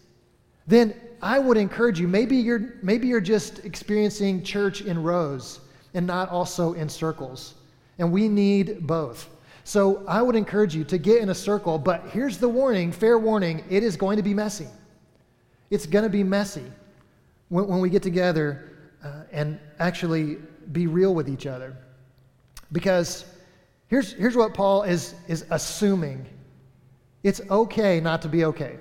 then 0.66 0.94
I 1.22 1.38
would 1.38 1.56
encourage 1.56 2.00
you, 2.00 2.08
maybe 2.08 2.36
you're, 2.36 2.74
maybe 2.82 3.08
you're 3.08 3.20
just 3.20 3.64
experiencing 3.64 4.42
church 4.42 4.80
in 4.82 5.02
rows 5.02 5.60
and 5.94 6.06
not 6.06 6.28
also 6.30 6.72
in 6.74 6.88
circles. 6.88 7.54
And 7.98 8.10
we 8.12 8.28
need 8.28 8.86
both. 8.86 9.28
So 9.64 10.04
I 10.08 10.22
would 10.22 10.36
encourage 10.36 10.74
you 10.74 10.84
to 10.84 10.98
get 10.98 11.20
in 11.20 11.28
a 11.28 11.34
circle, 11.34 11.78
but 11.78 12.06
here's 12.12 12.38
the 12.38 12.48
warning 12.48 12.92
fair 12.92 13.18
warning 13.18 13.62
it 13.68 13.82
is 13.82 13.96
going 13.96 14.16
to 14.16 14.22
be 14.22 14.34
messy. 14.34 14.68
It's 15.70 15.86
going 15.86 16.02
to 16.02 16.10
be 16.10 16.24
messy 16.24 16.64
when, 17.48 17.66
when 17.66 17.80
we 17.80 17.90
get 17.90 18.02
together 18.02 18.72
uh, 19.04 19.22
and 19.32 19.58
actually 19.78 20.38
be 20.72 20.86
real 20.86 21.14
with 21.14 21.28
each 21.28 21.46
other. 21.46 21.76
Because 22.72 23.24
here's, 23.88 24.12
here's 24.12 24.36
what 24.36 24.54
Paul 24.54 24.82
is, 24.82 25.14
is 25.28 25.44
assuming 25.50 26.26
it's 27.22 27.40
okay 27.50 28.00
not 28.00 28.22
to 28.22 28.28
be 28.28 28.44
okay. 28.44 28.78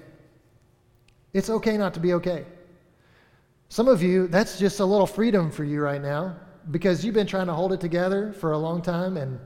It's 1.34 1.50
okay 1.50 1.78
not 1.78 1.94
to 1.94 2.00
be 2.00 2.14
okay. 2.14 2.46
Some 3.70 3.88
of 3.88 4.02
you, 4.02 4.28
that's 4.28 4.58
just 4.58 4.80
a 4.80 4.86
little 4.86 5.06
freedom 5.06 5.52
for 5.52 5.64
you 5.64 5.82
right 5.82 6.02
now 6.02 6.36
because 6.72 7.06
you've 7.06 7.14
been 7.14 7.28
trying 7.28 7.48
to 7.48 7.54
hold 7.54 7.72
it 7.74 7.80
together 7.80 8.34
for 8.34 8.54
a 8.54 8.58
long 8.58 8.82
time 8.82 9.18
and 9.18 9.40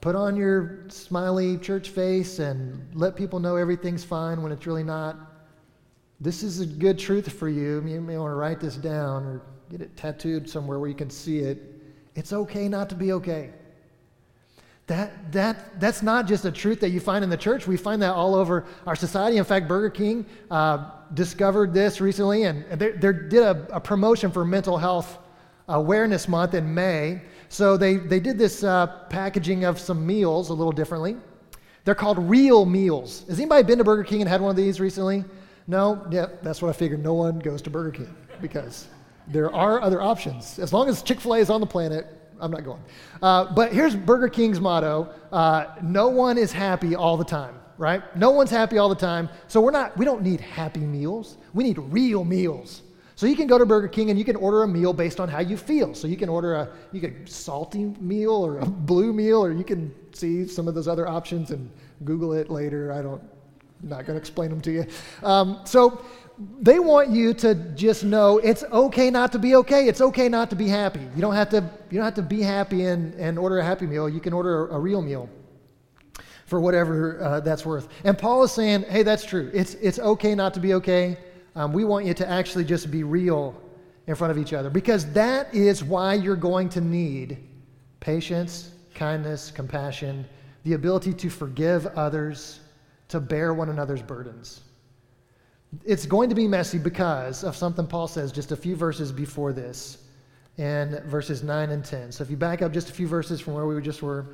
put 0.00 0.16
on 0.16 0.36
your 0.36 0.84
smiley 0.88 1.56
church 1.58 1.90
face 1.90 2.38
and 2.38 2.84
let 2.94 3.16
people 3.16 3.40
know 3.40 3.56
everything's 3.56 4.04
fine 4.04 4.42
when 4.42 4.52
it's 4.52 4.66
really 4.66 4.82
not. 4.82 5.16
This 6.20 6.42
is 6.42 6.60
a 6.60 6.66
good 6.66 6.98
truth 6.98 7.32
for 7.32 7.48
you. 7.48 7.82
You 7.86 8.00
may 8.00 8.16
want 8.18 8.30
to 8.30 8.36
write 8.36 8.60
this 8.60 8.76
down 8.76 9.24
or 9.24 9.42
get 9.70 9.80
it 9.80 9.96
tattooed 9.96 10.48
somewhere 10.48 10.78
where 10.78 10.88
you 10.88 10.94
can 10.94 11.10
see 11.10 11.40
it. 11.40 11.60
It's 12.14 12.32
okay 12.32 12.68
not 12.68 12.88
to 12.90 12.94
be 12.94 13.12
okay. 13.12 13.50
That, 14.86 15.32
that, 15.32 15.80
that's 15.80 16.02
not 16.02 16.26
just 16.26 16.44
a 16.44 16.52
truth 16.52 16.80
that 16.80 16.90
you 16.90 17.00
find 17.00 17.24
in 17.24 17.30
the 17.30 17.36
church. 17.36 17.66
We 17.66 17.76
find 17.78 18.02
that 18.02 18.12
all 18.12 18.34
over 18.34 18.66
our 18.86 18.94
society. 18.94 19.38
In 19.38 19.44
fact, 19.44 19.66
Burger 19.66 19.88
King 19.88 20.26
uh, 20.50 20.90
discovered 21.14 21.72
this 21.72 22.00
recently 22.00 22.44
and 22.44 22.64
they, 22.78 22.92
they 22.92 23.12
did 23.12 23.42
a, 23.42 23.66
a, 23.76 23.80
promotion 23.80 24.30
for 24.30 24.44
Mental 24.44 24.76
Health 24.76 25.18
Awareness 25.68 26.28
Month 26.28 26.52
in 26.52 26.72
May. 26.72 27.22
So 27.48 27.78
they, 27.78 27.96
they 27.96 28.20
did 28.20 28.36
this 28.36 28.62
uh, 28.62 28.86
packaging 29.08 29.64
of 29.64 29.80
some 29.80 30.06
meals 30.06 30.50
a 30.50 30.52
little 30.52 30.72
differently. 30.72 31.16
They're 31.84 31.94
called 31.94 32.18
real 32.18 32.66
meals. 32.66 33.24
Has 33.28 33.38
anybody 33.38 33.62
been 33.62 33.78
to 33.78 33.84
Burger 33.84 34.04
King 34.04 34.20
and 34.20 34.28
had 34.28 34.42
one 34.42 34.50
of 34.50 34.56
these 34.56 34.80
recently? 34.80 35.24
No? 35.66 36.06
Yeah, 36.10 36.26
that's 36.42 36.60
what 36.60 36.68
I 36.68 36.72
figured. 36.72 37.02
No 37.02 37.14
one 37.14 37.38
goes 37.38 37.62
to 37.62 37.70
Burger 37.70 37.90
King 37.90 38.14
because 38.40 38.86
there 39.28 39.52
are 39.54 39.80
other 39.80 40.02
options. 40.02 40.58
As 40.58 40.72
long 40.72 40.88
as 40.88 41.02
Chick 41.02 41.20
fil 41.20 41.34
A 41.34 41.38
is 41.38 41.50
on 41.50 41.60
the 41.60 41.66
planet, 41.66 42.06
I'm 42.40 42.50
not 42.50 42.64
going. 42.64 42.82
Uh, 43.22 43.52
but 43.54 43.72
here's 43.72 43.94
Burger 43.96 44.28
King's 44.28 44.60
motto 44.60 45.12
uh, 45.32 45.76
no 45.82 46.08
one 46.08 46.36
is 46.38 46.52
happy 46.52 46.94
all 46.94 47.16
the 47.16 47.24
time, 47.24 47.54
right? 47.78 48.02
No 48.16 48.30
one's 48.30 48.50
happy 48.50 48.78
all 48.78 48.88
the 48.88 48.94
time. 48.94 49.28
So 49.48 49.60
we're 49.60 49.70
not, 49.70 49.96
we 49.96 50.04
don't 50.04 50.22
need 50.22 50.40
happy 50.40 50.80
meals. 50.80 51.38
We 51.54 51.64
need 51.64 51.78
real 51.78 52.24
meals. 52.24 52.82
So 53.16 53.26
you 53.26 53.36
can 53.36 53.46
go 53.46 53.58
to 53.58 53.64
Burger 53.64 53.88
King 53.88 54.10
and 54.10 54.18
you 54.18 54.24
can 54.24 54.36
order 54.36 54.64
a 54.64 54.68
meal 54.68 54.92
based 54.92 55.20
on 55.20 55.28
how 55.28 55.38
you 55.38 55.56
feel. 55.56 55.94
So 55.94 56.08
you 56.08 56.16
can 56.16 56.28
order 56.28 56.54
a 56.54 56.68
you 56.92 57.00
can 57.00 57.26
salty 57.26 57.84
meal 58.00 58.32
or 58.32 58.58
a 58.58 58.66
blue 58.66 59.12
meal, 59.12 59.44
or 59.44 59.52
you 59.52 59.64
can 59.64 59.94
see 60.12 60.46
some 60.46 60.66
of 60.66 60.74
those 60.74 60.88
other 60.88 61.06
options 61.08 61.50
and 61.50 61.70
Google 62.04 62.32
it 62.32 62.50
later. 62.50 62.92
I 62.92 63.02
don't 63.02 63.22
not 63.84 64.06
going 64.06 64.16
to 64.16 64.20
explain 64.20 64.50
them 64.50 64.60
to 64.62 64.72
you. 64.72 64.86
Um, 65.22 65.60
so 65.64 66.04
they 66.60 66.78
want 66.78 67.10
you 67.10 67.32
to 67.34 67.54
just 67.54 68.02
know 68.04 68.38
it's 68.38 68.64
okay 68.64 69.10
not 69.10 69.30
to 69.32 69.38
be 69.38 69.54
okay. 69.56 69.86
It's 69.86 70.00
okay 70.00 70.28
not 70.28 70.50
to 70.50 70.56
be 70.56 70.68
happy. 70.68 71.00
You 71.14 71.20
don't 71.20 71.34
have 71.34 71.50
to, 71.50 71.56
you 71.90 71.98
don't 71.98 72.04
have 72.04 72.14
to 72.14 72.22
be 72.22 72.42
happy 72.42 72.86
and, 72.86 73.14
and 73.14 73.38
order 73.38 73.58
a 73.58 73.64
happy 73.64 73.86
meal. 73.86 74.08
You 74.08 74.20
can 74.20 74.32
order 74.32 74.66
a, 74.66 74.74
a 74.74 74.80
real 74.80 75.02
meal 75.02 75.28
for 76.46 76.60
whatever 76.60 77.22
uh, 77.22 77.40
that's 77.40 77.64
worth. 77.64 77.88
And 78.04 78.18
Paul 78.18 78.42
is 78.42 78.52
saying, 78.52 78.84
hey, 78.84 79.02
that's 79.02 79.24
true. 79.24 79.50
It's, 79.54 79.74
it's 79.74 79.98
okay 79.98 80.34
not 80.34 80.54
to 80.54 80.60
be 80.60 80.74
okay. 80.74 81.16
Um, 81.54 81.72
we 81.72 81.84
want 81.84 82.04
you 82.04 82.14
to 82.14 82.28
actually 82.28 82.64
just 82.64 82.90
be 82.90 83.04
real 83.04 83.60
in 84.06 84.14
front 84.14 84.30
of 84.30 84.38
each 84.38 84.52
other 84.52 84.68
because 84.68 85.10
that 85.12 85.54
is 85.54 85.82
why 85.82 86.14
you're 86.14 86.36
going 86.36 86.68
to 86.70 86.80
need 86.80 87.38
patience, 88.00 88.72
kindness, 88.94 89.50
compassion, 89.50 90.26
the 90.64 90.74
ability 90.74 91.12
to 91.14 91.30
forgive 91.30 91.86
others 91.96 92.60
to 93.14 93.20
bear 93.20 93.54
one 93.54 93.68
another's 93.68 94.02
burdens. 94.02 94.62
It's 95.84 96.04
going 96.04 96.28
to 96.30 96.34
be 96.34 96.48
messy 96.48 96.78
because 96.78 97.44
of 97.44 97.54
something 97.54 97.86
Paul 97.86 98.08
says 98.08 98.32
just 98.32 98.50
a 98.50 98.56
few 98.56 98.74
verses 98.74 99.12
before 99.12 99.52
this, 99.52 99.98
in 100.58 101.00
verses 101.06 101.44
9 101.44 101.70
and 101.70 101.84
10. 101.84 102.10
So 102.10 102.24
if 102.24 102.30
you 102.30 102.36
back 102.36 102.60
up 102.60 102.72
just 102.72 102.90
a 102.90 102.92
few 102.92 103.06
verses 103.06 103.40
from 103.40 103.54
where 103.54 103.66
we 103.66 103.80
just 103.80 104.02
were, 104.02 104.26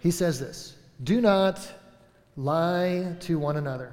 he 0.00 0.10
says 0.10 0.40
this 0.40 0.78
Do 1.04 1.20
not 1.20 1.72
lie 2.36 3.14
to 3.20 3.38
one 3.38 3.56
another, 3.56 3.92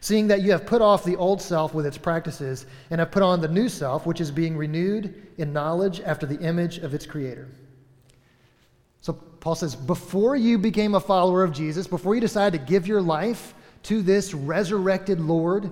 seeing 0.00 0.26
that 0.28 0.42
you 0.42 0.50
have 0.50 0.66
put 0.66 0.82
off 0.82 1.04
the 1.04 1.16
old 1.16 1.40
self 1.40 1.72
with 1.72 1.86
its 1.86 1.96
practices 1.96 2.66
and 2.90 2.98
have 2.98 3.12
put 3.12 3.22
on 3.22 3.40
the 3.40 3.48
new 3.48 3.70
self, 3.70 4.04
which 4.04 4.20
is 4.20 4.30
being 4.30 4.58
renewed 4.58 5.26
in 5.38 5.54
knowledge 5.54 6.02
after 6.02 6.26
the 6.26 6.38
image 6.40 6.76
of 6.78 6.92
its 6.92 7.06
creator. 7.06 7.48
Paul 9.44 9.54
says, 9.54 9.76
before 9.76 10.36
you 10.36 10.56
became 10.56 10.94
a 10.94 11.00
follower 11.00 11.44
of 11.44 11.52
Jesus, 11.52 11.86
before 11.86 12.14
you 12.14 12.20
decided 12.22 12.58
to 12.58 12.64
give 12.64 12.86
your 12.86 13.02
life 13.02 13.52
to 13.82 14.00
this 14.00 14.32
resurrected 14.32 15.20
Lord, 15.20 15.70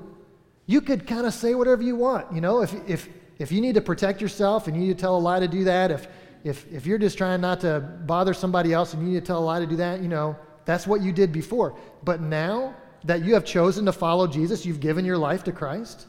you 0.66 0.82
could 0.82 1.06
kind 1.06 1.26
of 1.26 1.32
say 1.32 1.54
whatever 1.54 1.82
you 1.82 1.96
want. 1.96 2.30
You 2.34 2.42
know, 2.42 2.60
if, 2.60 2.74
if, 2.86 3.08
if 3.38 3.50
you 3.50 3.62
need 3.62 3.76
to 3.76 3.80
protect 3.80 4.20
yourself 4.20 4.68
and 4.68 4.76
you 4.76 4.82
need 4.82 4.98
to 4.98 5.00
tell 5.00 5.16
a 5.16 5.18
lie 5.18 5.40
to 5.40 5.48
do 5.48 5.64
that, 5.64 5.90
if, 5.90 6.06
if, 6.44 6.70
if 6.70 6.84
you're 6.84 6.98
just 6.98 7.16
trying 7.16 7.40
not 7.40 7.60
to 7.60 7.80
bother 7.80 8.34
somebody 8.34 8.74
else 8.74 8.92
and 8.92 9.02
you 9.02 9.14
need 9.14 9.20
to 9.20 9.26
tell 9.26 9.38
a 9.38 9.46
lie 9.46 9.60
to 9.60 9.66
do 9.66 9.76
that, 9.76 10.02
you 10.02 10.08
know, 10.08 10.36
that's 10.66 10.86
what 10.86 11.00
you 11.00 11.10
did 11.10 11.32
before. 11.32 11.74
But 12.04 12.20
now 12.20 12.74
that 13.04 13.24
you 13.24 13.32
have 13.32 13.46
chosen 13.46 13.86
to 13.86 13.92
follow 13.92 14.26
Jesus, 14.26 14.66
you've 14.66 14.80
given 14.80 15.06
your 15.06 15.16
life 15.16 15.44
to 15.44 15.52
Christ, 15.52 16.08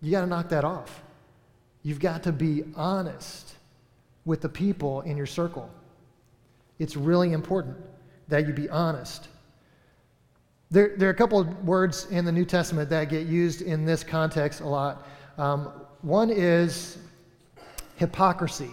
you 0.00 0.12
got 0.12 0.22
to 0.22 0.26
knock 0.26 0.48
that 0.48 0.64
off. 0.64 1.02
You've 1.82 2.00
got 2.00 2.22
to 2.22 2.32
be 2.32 2.64
honest 2.74 3.52
with 4.24 4.40
the 4.40 4.48
people 4.48 5.02
in 5.02 5.18
your 5.18 5.26
circle. 5.26 5.68
It's 6.80 6.96
really 6.96 7.34
important 7.34 7.76
that 8.28 8.46
you 8.46 8.54
be 8.54 8.68
honest. 8.70 9.28
There, 10.70 10.94
there 10.96 11.08
are 11.08 11.12
a 11.12 11.16
couple 11.16 11.38
of 11.38 11.64
words 11.64 12.06
in 12.10 12.24
the 12.24 12.32
New 12.32 12.46
Testament 12.46 12.88
that 12.90 13.10
get 13.10 13.26
used 13.26 13.60
in 13.60 13.84
this 13.84 14.02
context 14.02 14.60
a 14.60 14.66
lot. 14.66 15.06
Um, 15.36 15.72
one 16.00 16.30
is 16.30 16.96
hypocrisy. 17.96 18.70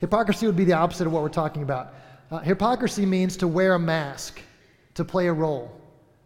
Hypocrisy 0.00 0.46
would 0.46 0.56
be 0.56 0.64
the 0.64 0.72
opposite 0.72 1.06
of 1.06 1.12
what 1.12 1.22
we're 1.22 1.28
talking 1.28 1.62
about. 1.62 1.94
Uh, 2.30 2.40
hypocrisy 2.40 3.06
means 3.06 3.36
to 3.36 3.46
wear 3.46 3.74
a 3.74 3.78
mask, 3.78 4.40
to 4.94 5.04
play 5.04 5.28
a 5.28 5.32
role. 5.32 5.80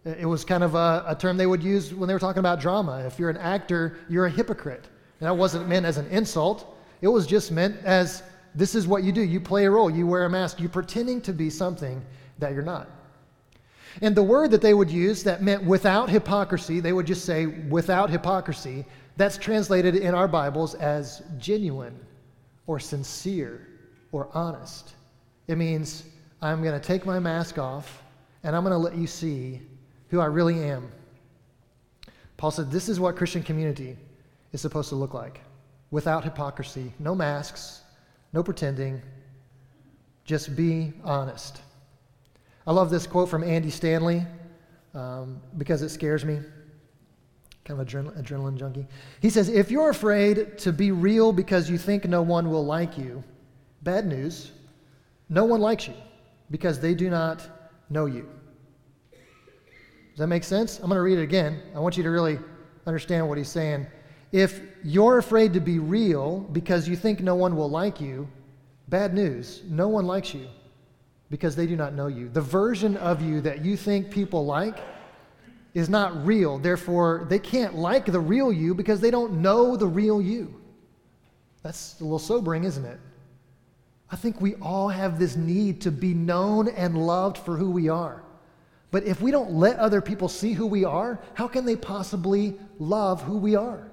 It 0.07 0.25
was 0.25 0.47
kind 0.47 0.65
of 0.65 0.75
a, 0.75 1.05
a, 1.09 1.15
term 1.15 1.37
they 1.37 1.47
would 1.47 1.63
use 1.63 1.93
when 1.93 2.09
they 2.09 2.15
were 2.15 2.21
talking 2.21 2.41
about 2.41 2.59
drama. 2.59 3.03
If 3.07 3.19
you're 3.19 3.29
an 3.29 3.37
actor, 3.37 3.99
you're 4.09 4.27
a 4.27 4.31
hypocrite. 4.31 4.85
And 5.21 5.27
that 5.27 5.37
wasn't 5.37 5.69
meant 5.69 5.85
as 5.85 5.99
an 5.99 6.07
insult, 6.07 6.75
it 7.03 7.09
was 7.09 7.27
just 7.27 7.53
meant 7.53 7.77
as 7.85 8.23
this 8.59 8.75
is 8.75 8.89
what 8.89 9.05
you 9.05 9.13
do. 9.13 9.23
You 9.23 9.41
play 9.41 9.67
a 9.67 9.71
role, 9.71 9.89
you 9.89 10.05
wear 10.05 10.25
a 10.25 10.31
mask, 10.31 10.59
you're 10.59 10.69
pretending 10.69 11.21
to 11.23 11.33
be 11.33 11.49
something 11.49 12.05
that 12.39 12.53
you're 12.53 12.63
not. 12.63 12.91
And 14.03 14.17
the 14.17 14.23
word 14.23 14.51
that 14.51 14.61
they 14.61 14.75
would 14.75 14.91
use 14.91 15.23
that 15.23 15.43
meant 15.43 15.63
without 15.63 16.11
hypocrisy, 16.11 16.81
they 16.81 16.93
would 16.93 17.07
just 17.07 17.25
say 17.25 17.47
without 17.47 18.11
hypocrisy, 18.11 18.85
that's 19.17 19.39
translated 19.39 19.95
in 19.95 20.13
our 20.13 20.27
Bibles 20.27 20.75
as 20.75 21.23
genuine 21.39 21.99
or 22.67 22.81
sincere 22.81 23.69
or 24.11 24.29
honest. 24.35 24.95
It 25.47 25.57
means 25.57 26.05
I'm 26.43 26.61
going 26.63 26.79
to 26.79 26.85
take 26.85 27.07
my 27.07 27.21
mask 27.21 27.59
off 27.59 28.03
and 28.43 28.57
I'm 28.57 28.65
going 28.65 28.73
to 28.73 28.79
let 28.79 28.97
you 28.97 29.07
see 29.07 29.61
who 30.09 30.19
I 30.19 30.27
really 30.27 30.65
am. 30.65 30.91
Paul 32.37 32.51
said, 32.51 32.73
This 32.73 32.89
is 32.89 32.99
what 32.99 33.15
Christian 33.15 33.43
community 33.43 33.97
is 34.53 34.61
supposed 34.61 34.89
to 34.89 34.97
look 34.97 35.15
like 35.15 35.41
without 35.93 36.25
hypocrisy, 36.25 36.93
no 36.99 37.15
masks, 37.15 37.83
no 38.33 38.43
pretending, 38.43 39.03
just 40.25 40.55
be 40.55 40.93
honest. 41.05 41.63
I 42.67 42.73
love 42.73 42.91
this 42.91 43.07
quote 43.07 43.29
from 43.29 43.43
Andy 43.43 43.71
Stanley 43.71 44.27
um, 44.95 45.41
because 45.57 45.83
it 45.83 45.89
scares 45.89 46.25
me. 46.25 46.41
Kind 47.65 47.81
of 47.81 47.87
adrenal- 47.87 48.13
adrenaline 48.13 48.57
junkie. 48.57 48.87
He 49.21 49.31
says, 49.31 49.49
If 49.49 49.71
you're 49.71 49.91
afraid 49.91 50.59
to 50.59 50.73
be 50.73 50.91
real 50.93 51.33
because 51.33 51.71
you 51.71 51.79
think 51.79 52.05
no 52.05 52.23
one 52.23 52.51
will 52.51 52.65
like 52.65 52.99
you, 52.99 53.23
bad 53.83 54.07
news, 54.07 54.53
no 55.29 55.45
one 55.45 55.61
likes 55.61 55.87
you 55.87 55.95
because 56.51 56.81
they 56.81 56.95
do 56.95 57.11
not 57.11 57.47
know 57.91 58.07
you. 58.07 58.29
Does 59.13 60.19
that 60.19 60.27
make 60.27 60.45
sense? 60.45 60.79
I'm 60.79 60.87
going 60.87 60.97
to 60.97 61.03
read 61.03 61.19
it 61.19 61.23
again. 61.23 61.63
I 61.75 61.79
want 61.79 61.97
you 61.97 62.03
to 62.03 62.11
really 62.11 62.39
understand 62.87 63.29
what 63.29 63.39
he's 63.39 63.49
saying. 63.49 63.87
If 64.33 64.61
you're 64.85 65.19
afraid 65.19 65.55
to 65.55 65.61
be 65.61 65.79
real 65.79 66.41
because 66.41 66.89
you 66.89 66.97
think 66.97 67.21
no 67.21 67.35
one 67.35 67.57
will 67.57 67.71
like 67.71 68.01
you, 68.01 68.29
bad 68.89 69.15
news. 69.15 69.63
No 69.69 69.89
one 69.89 70.07
likes 70.07 70.35
you 70.35 70.49
because 71.31 71.57
they 71.57 71.67
do 71.67 71.77
not 71.77 71.95
know 71.95 72.07
you. 72.07 72.29
The 72.29 72.41
version 72.41 72.97
of 72.97 73.23
you 73.23 73.41
that 73.43 73.65
you 73.65 73.77
think 73.77 74.11
people 74.11 74.45
like 74.45 74.79
is 75.75 75.89
not 75.89 76.27
real. 76.27 76.59
Therefore, 76.59 77.27
they 77.29 77.39
can't 77.39 77.75
like 77.75 78.07
the 78.07 78.21
real 78.21 78.53
you 78.53 78.75
because 78.75 79.01
they 79.01 79.11
don't 79.11 79.41
know 79.41 79.77
the 79.77 79.87
real 79.87 80.21
you. 80.21 80.55
That's 81.63 82.01
a 82.01 82.05
little 82.05 82.19
sobering, 82.19 82.65
isn't 82.65 82.85
it? 82.85 82.99
I 84.11 84.17
think 84.17 84.41
we 84.41 84.55
all 84.57 84.89
have 84.89 85.19
this 85.19 85.37
need 85.37 85.83
to 85.83 85.91
be 85.91 86.15
known 86.15 86.69
and 86.69 87.07
loved 87.07 87.37
for 87.39 87.57
who 87.57 87.71
we 87.71 87.89
are. 87.89 88.23
But 88.91 89.05
if 89.05 89.21
we 89.21 89.31
don't 89.31 89.53
let 89.53 89.77
other 89.79 90.01
people 90.01 90.29
see 90.29 90.55
who 90.55 90.67
we 90.67 90.85
are, 90.85 91.21
how 91.35 91.47
can 91.47 91.67
they 91.67 91.77
possibly 91.77 92.59
love 92.79 93.23
who 93.23 93.37
we 93.37 93.55
are? 93.55 93.91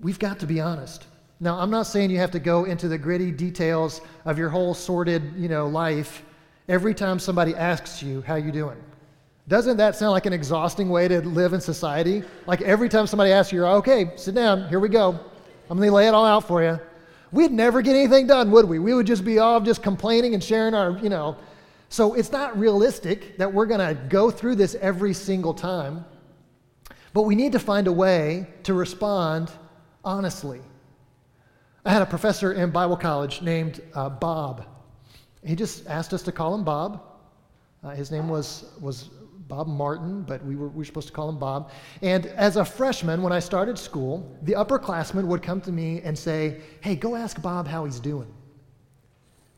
We've 0.00 0.18
got 0.18 0.38
to 0.40 0.46
be 0.46 0.60
honest. 0.60 1.06
Now, 1.40 1.58
I'm 1.58 1.70
not 1.70 1.84
saying 1.84 2.10
you 2.10 2.18
have 2.18 2.30
to 2.32 2.40
go 2.40 2.64
into 2.64 2.88
the 2.88 2.98
gritty 2.98 3.30
details 3.30 4.00
of 4.24 4.38
your 4.38 4.48
whole 4.48 4.74
sordid, 4.74 5.34
you 5.36 5.48
know, 5.48 5.66
life 5.68 6.22
every 6.68 6.94
time 6.94 7.18
somebody 7.18 7.54
asks 7.54 8.02
you 8.02 8.22
how 8.22 8.34
you 8.34 8.52
doing. 8.52 8.76
Doesn't 9.48 9.76
that 9.78 9.96
sound 9.96 10.12
like 10.12 10.26
an 10.26 10.32
exhausting 10.32 10.90
way 10.90 11.08
to 11.08 11.20
live 11.20 11.52
in 11.52 11.60
society? 11.60 12.22
Like 12.46 12.60
every 12.62 12.88
time 12.88 13.06
somebody 13.06 13.32
asks 13.32 13.52
you, 13.52 13.64
okay, 13.64 14.10
sit 14.16 14.34
down, 14.34 14.68
here 14.68 14.78
we 14.78 14.88
go. 14.88 15.18
I'm 15.70 15.78
going 15.78 15.88
to 15.88 15.94
lay 15.94 16.06
it 16.06 16.14
all 16.14 16.26
out 16.26 16.46
for 16.46 16.62
you. 16.62 16.78
We'd 17.32 17.52
never 17.52 17.82
get 17.82 17.94
anything 17.94 18.26
done, 18.26 18.50
would 18.50 18.66
we? 18.66 18.78
We 18.78 18.94
would 18.94 19.06
just 19.06 19.24
be 19.24 19.38
all 19.38 19.60
just 19.60 19.82
complaining 19.82 20.34
and 20.34 20.42
sharing 20.42 20.74
our, 20.74 20.98
you 20.98 21.08
know, 21.08 21.36
so 21.88 22.14
it's 22.14 22.32
not 22.32 22.58
realistic 22.58 23.38
that 23.38 23.52
we're 23.52 23.66
going 23.66 23.80
to 23.80 24.00
go 24.08 24.30
through 24.30 24.56
this 24.56 24.74
every 24.80 25.14
single 25.14 25.54
time, 25.54 26.04
but 27.14 27.22
we 27.22 27.34
need 27.34 27.52
to 27.52 27.58
find 27.58 27.86
a 27.86 27.92
way 27.92 28.46
to 28.64 28.74
respond 28.74 29.50
honestly. 30.04 30.60
I 31.84 31.92
had 31.92 32.02
a 32.02 32.06
professor 32.06 32.52
in 32.52 32.70
Bible 32.70 32.96
college 32.96 33.40
named 33.42 33.80
uh, 33.94 34.08
Bob. 34.08 34.66
He 35.44 35.54
just 35.54 35.86
asked 35.86 36.12
us 36.12 36.22
to 36.22 36.32
call 36.32 36.54
him 36.54 36.64
Bob. 36.64 37.02
Uh, 37.82 37.90
his 37.90 38.10
name 38.10 38.28
was, 38.28 38.72
was 38.80 39.10
Bob 39.46 39.68
Martin, 39.68 40.22
but 40.22 40.44
we 40.44 40.56
were, 40.56 40.68
we 40.68 40.78
were 40.78 40.84
supposed 40.84 41.06
to 41.06 41.12
call 41.12 41.28
him 41.28 41.38
Bob. 41.38 41.70
And 42.02 42.26
as 42.26 42.56
a 42.56 42.64
freshman, 42.64 43.22
when 43.22 43.32
I 43.32 43.38
started 43.38 43.78
school, 43.78 44.36
the 44.42 44.52
upperclassmen 44.52 45.24
would 45.24 45.42
come 45.42 45.60
to 45.62 45.72
me 45.72 46.02
and 46.02 46.18
say, 46.18 46.60
Hey, 46.80 46.96
go 46.96 47.14
ask 47.14 47.40
Bob 47.40 47.66
how 47.68 47.84
he's 47.84 48.00
doing. 48.00 48.32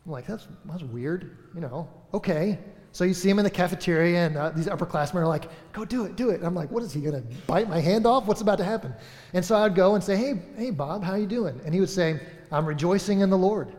I'm 0.05 0.13
like, 0.13 0.27
That's, 0.27 0.47
that's 0.67 0.83
weird, 0.83 1.37
you 1.55 1.61
know 1.61 1.89
okay. 2.15 2.59
So 2.93 3.05
you 3.05 3.15
see 3.15 3.31
him 3.31 3.39
in 3.39 3.45
the 3.45 3.51
cafeteria, 3.51 4.27
and 4.27 4.37
uh, 4.37 4.51
these 4.51 4.67
upperclassmen 4.67 5.17
are 5.17 5.27
like, 5.27 5.49
go 5.73 5.85
do 5.85 6.05
it, 6.07 6.17
do 6.17 6.31
it. 6.31 6.37
And 6.37 6.45
I'm 6.45 6.57
like, 6.57 6.71
what 6.71 6.83
is 6.83 6.93
he 6.93 7.01
to 7.03 7.23
bite 7.47 7.69
my 7.69 7.79
hand 7.79 8.05
off? 8.05 8.27
What's 8.27 8.41
about 8.41 8.59
to 8.59 8.65
happen? 8.65 8.93
And 9.33 9.45
so 9.45 9.57
I'd 9.57 9.77
go 9.77 9.95
and 9.95 10.03
say, 10.03 10.17
hey, 10.17 10.43
hey, 10.57 10.71
Bob, 10.71 11.05
how 11.05 11.15
you 11.15 11.27
doing? 11.27 11.61
And 11.65 11.73
he 11.73 11.79
would 11.79 11.91
say, 11.91 12.21
I'm 12.51 12.67
rejoicing 12.67 13.21
in 13.21 13.31
the 13.31 13.39
Lord. 13.39 13.73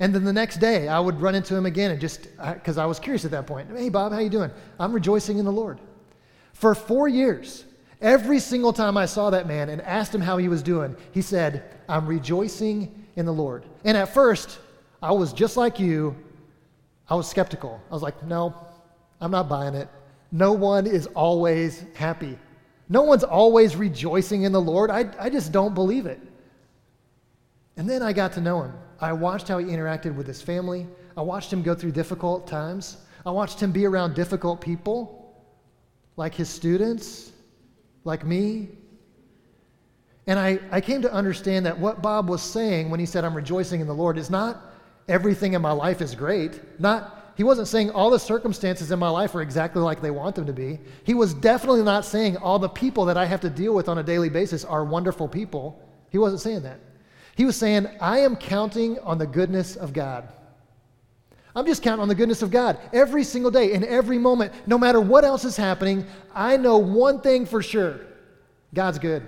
And 0.00 0.14
then 0.14 0.24
the 0.24 0.32
next 0.32 0.56
day, 0.56 0.88
I 0.88 0.98
would 0.98 1.20
run 1.20 1.34
into 1.34 1.54
him 1.54 1.66
again 1.66 1.90
and 1.90 2.00
just, 2.00 2.28
because 2.54 2.78
I 2.78 2.86
was 2.86 2.98
curious 2.98 3.24
at 3.24 3.30
that 3.30 3.46
point. 3.46 3.68
Hey, 3.76 3.88
Bob, 3.88 4.12
how 4.12 4.18
you 4.18 4.30
doing? 4.30 4.50
I'm 4.80 4.92
rejoicing 4.92 5.38
in 5.38 5.44
the 5.44 5.52
Lord. 5.52 5.78
For 6.54 6.74
four 6.74 7.06
years, 7.06 7.66
every 8.00 8.40
single 8.40 8.72
time 8.72 8.96
I 8.96 9.06
saw 9.06 9.30
that 9.30 9.46
man 9.46 9.68
and 9.68 9.80
asked 9.82 10.14
him 10.14 10.22
how 10.22 10.38
he 10.38 10.48
was 10.48 10.62
doing, 10.62 10.96
he 11.12 11.22
said, 11.22 11.62
I'm 11.88 12.06
rejoicing 12.06 13.06
in 13.16 13.26
the 13.26 13.32
Lord. 13.32 13.64
And 13.84 13.96
at 13.96 14.12
first, 14.12 14.58
I 15.02 15.12
was 15.12 15.32
just 15.32 15.56
like 15.56 15.78
you, 15.78 16.16
I 17.10 17.14
was 17.16 17.28
skeptical. 17.28 17.80
I 17.90 17.94
was 17.94 18.02
like, 18.02 18.24
no, 18.24 18.54
I'm 19.20 19.32
not 19.32 19.48
buying 19.48 19.74
it. 19.74 19.88
No 20.30 20.52
one 20.52 20.86
is 20.86 21.06
always 21.08 21.84
happy. 21.94 22.38
No 22.88 23.02
one's 23.02 23.24
always 23.24 23.76
rejoicing 23.76 24.44
in 24.44 24.52
the 24.52 24.60
Lord. 24.60 24.90
I, 24.90 25.10
I 25.18 25.28
just 25.28 25.50
don't 25.50 25.74
believe 25.74 26.06
it. 26.06 26.20
And 27.76 27.88
then 27.88 28.02
I 28.02 28.12
got 28.12 28.32
to 28.34 28.40
know 28.40 28.62
him. 28.62 28.72
I 29.00 29.12
watched 29.12 29.48
how 29.48 29.58
he 29.58 29.66
interacted 29.66 30.14
with 30.14 30.26
his 30.26 30.40
family. 30.40 30.86
I 31.16 31.22
watched 31.22 31.52
him 31.52 31.62
go 31.62 31.74
through 31.74 31.92
difficult 31.92 32.46
times. 32.46 32.98
I 33.26 33.30
watched 33.30 33.60
him 33.60 33.72
be 33.72 33.86
around 33.86 34.14
difficult 34.14 34.60
people, 34.60 35.34
like 36.16 36.34
his 36.34 36.48
students, 36.48 37.32
like 38.04 38.24
me. 38.24 38.68
And 40.26 40.38
I, 40.38 40.60
I 40.70 40.80
came 40.80 41.02
to 41.02 41.12
understand 41.12 41.66
that 41.66 41.78
what 41.78 42.02
Bob 42.02 42.28
was 42.28 42.42
saying 42.42 42.90
when 42.90 43.00
he 43.00 43.06
said, 43.06 43.24
I'm 43.24 43.34
rejoicing 43.34 43.80
in 43.80 43.86
the 43.86 43.94
Lord, 43.94 44.16
is 44.16 44.30
not 44.30 44.69
everything 45.08 45.54
in 45.54 45.62
my 45.62 45.72
life 45.72 46.00
is 46.00 46.14
great. 46.14 46.60
Not, 46.80 47.32
he 47.36 47.44
wasn't 47.44 47.68
saying 47.68 47.90
all 47.90 48.10
the 48.10 48.18
circumstances 48.18 48.90
in 48.90 48.98
my 48.98 49.08
life 49.08 49.34
are 49.34 49.42
exactly 49.42 49.82
like 49.82 50.00
they 50.00 50.10
want 50.10 50.36
them 50.36 50.46
to 50.46 50.52
be. 50.52 50.78
He 51.04 51.14
was 51.14 51.34
definitely 51.34 51.82
not 51.82 52.04
saying 52.04 52.36
all 52.36 52.58
the 52.58 52.68
people 52.68 53.04
that 53.06 53.16
I 53.16 53.24
have 53.26 53.40
to 53.40 53.50
deal 53.50 53.74
with 53.74 53.88
on 53.88 53.98
a 53.98 54.02
daily 54.02 54.28
basis 54.28 54.64
are 54.64 54.84
wonderful 54.84 55.28
people. 55.28 55.80
He 56.10 56.18
wasn't 56.18 56.42
saying 56.42 56.62
that. 56.62 56.80
He 57.36 57.44
was 57.44 57.56
saying, 57.56 57.86
I 58.00 58.18
am 58.18 58.36
counting 58.36 58.98
on 59.00 59.18
the 59.18 59.26
goodness 59.26 59.76
of 59.76 59.92
God. 59.92 60.28
I'm 61.54 61.66
just 61.66 61.82
counting 61.82 62.02
on 62.02 62.08
the 62.08 62.14
goodness 62.14 62.42
of 62.42 62.50
God 62.50 62.78
every 62.92 63.24
single 63.24 63.50
day, 63.50 63.72
in 63.72 63.84
every 63.84 64.18
moment, 64.18 64.52
no 64.66 64.78
matter 64.78 65.00
what 65.00 65.24
else 65.24 65.44
is 65.44 65.56
happening. 65.56 66.06
I 66.34 66.56
know 66.56 66.78
one 66.78 67.20
thing 67.20 67.46
for 67.46 67.62
sure 67.62 68.00
God's 68.72 68.98
good. 68.98 69.26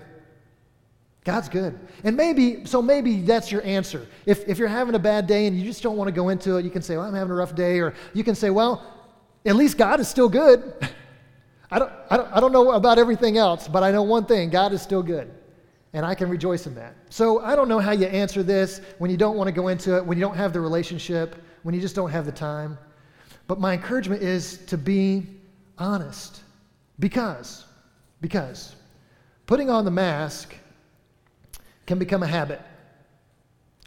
God's 1.24 1.48
good. 1.48 1.78
And 2.02 2.16
maybe, 2.16 2.64
so 2.64 2.82
maybe 2.82 3.20
that's 3.20 3.52
your 3.52 3.62
answer. 3.62 4.06
If, 4.26 4.48
if 4.48 4.58
you're 4.58 4.68
having 4.68 4.94
a 4.96 4.98
bad 4.98 5.26
day 5.26 5.46
and 5.46 5.56
you 5.56 5.64
just 5.64 5.82
don't 5.82 5.96
want 5.96 6.08
to 6.08 6.12
go 6.12 6.30
into 6.30 6.56
it, 6.56 6.64
you 6.64 6.70
can 6.70 6.82
say, 6.82 6.96
well, 6.96 7.06
I'm 7.06 7.14
having 7.14 7.30
a 7.30 7.34
rough 7.34 7.54
day. 7.54 7.78
Or 7.78 7.94
you 8.12 8.24
can 8.24 8.34
say, 8.34 8.50
well, 8.50 8.84
at 9.44 9.54
least 9.54 9.78
God 9.78 10.00
is 10.00 10.08
still 10.08 10.28
good. 10.28 10.74
I 11.70 11.78
don't, 11.78 11.92
I, 12.10 12.16
don't, 12.16 12.36
I 12.36 12.40
don't 12.40 12.52
know 12.52 12.72
about 12.72 12.98
everything 12.98 13.38
else, 13.38 13.68
but 13.68 13.82
I 13.82 13.92
know 13.92 14.02
one 14.02 14.26
thing 14.26 14.50
God 14.50 14.72
is 14.72 14.82
still 14.82 15.02
good. 15.02 15.32
And 15.94 16.04
I 16.04 16.14
can 16.14 16.28
rejoice 16.28 16.66
in 16.66 16.74
that. 16.74 16.96
So 17.08 17.40
I 17.40 17.54
don't 17.54 17.68
know 17.68 17.78
how 17.78 17.92
you 17.92 18.06
answer 18.06 18.42
this 18.42 18.80
when 18.98 19.10
you 19.10 19.16
don't 19.16 19.36
want 19.36 19.48
to 19.48 19.52
go 19.52 19.68
into 19.68 19.96
it, 19.96 20.04
when 20.04 20.18
you 20.18 20.24
don't 20.24 20.36
have 20.36 20.52
the 20.52 20.60
relationship, 20.60 21.36
when 21.62 21.74
you 21.74 21.80
just 21.80 21.94
don't 21.94 22.10
have 22.10 22.26
the 22.26 22.32
time. 22.32 22.78
But 23.46 23.60
my 23.60 23.74
encouragement 23.74 24.22
is 24.22 24.58
to 24.66 24.76
be 24.76 25.26
honest. 25.78 26.42
Because, 26.98 27.64
because 28.20 28.76
putting 29.46 29.70
on 29.70 29.84
the 29.84 29.90
mask 29.90 30.54
can 31.86 31.98
become 31.98 32.22
a 32.22 32.26
habit, 32.26 32.60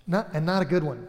not, 0.07 0.29
and 0.33 0.45
not 0.45 0.61
a 0.61 0.65
good 0.65 0.83
one. 0.83 1.07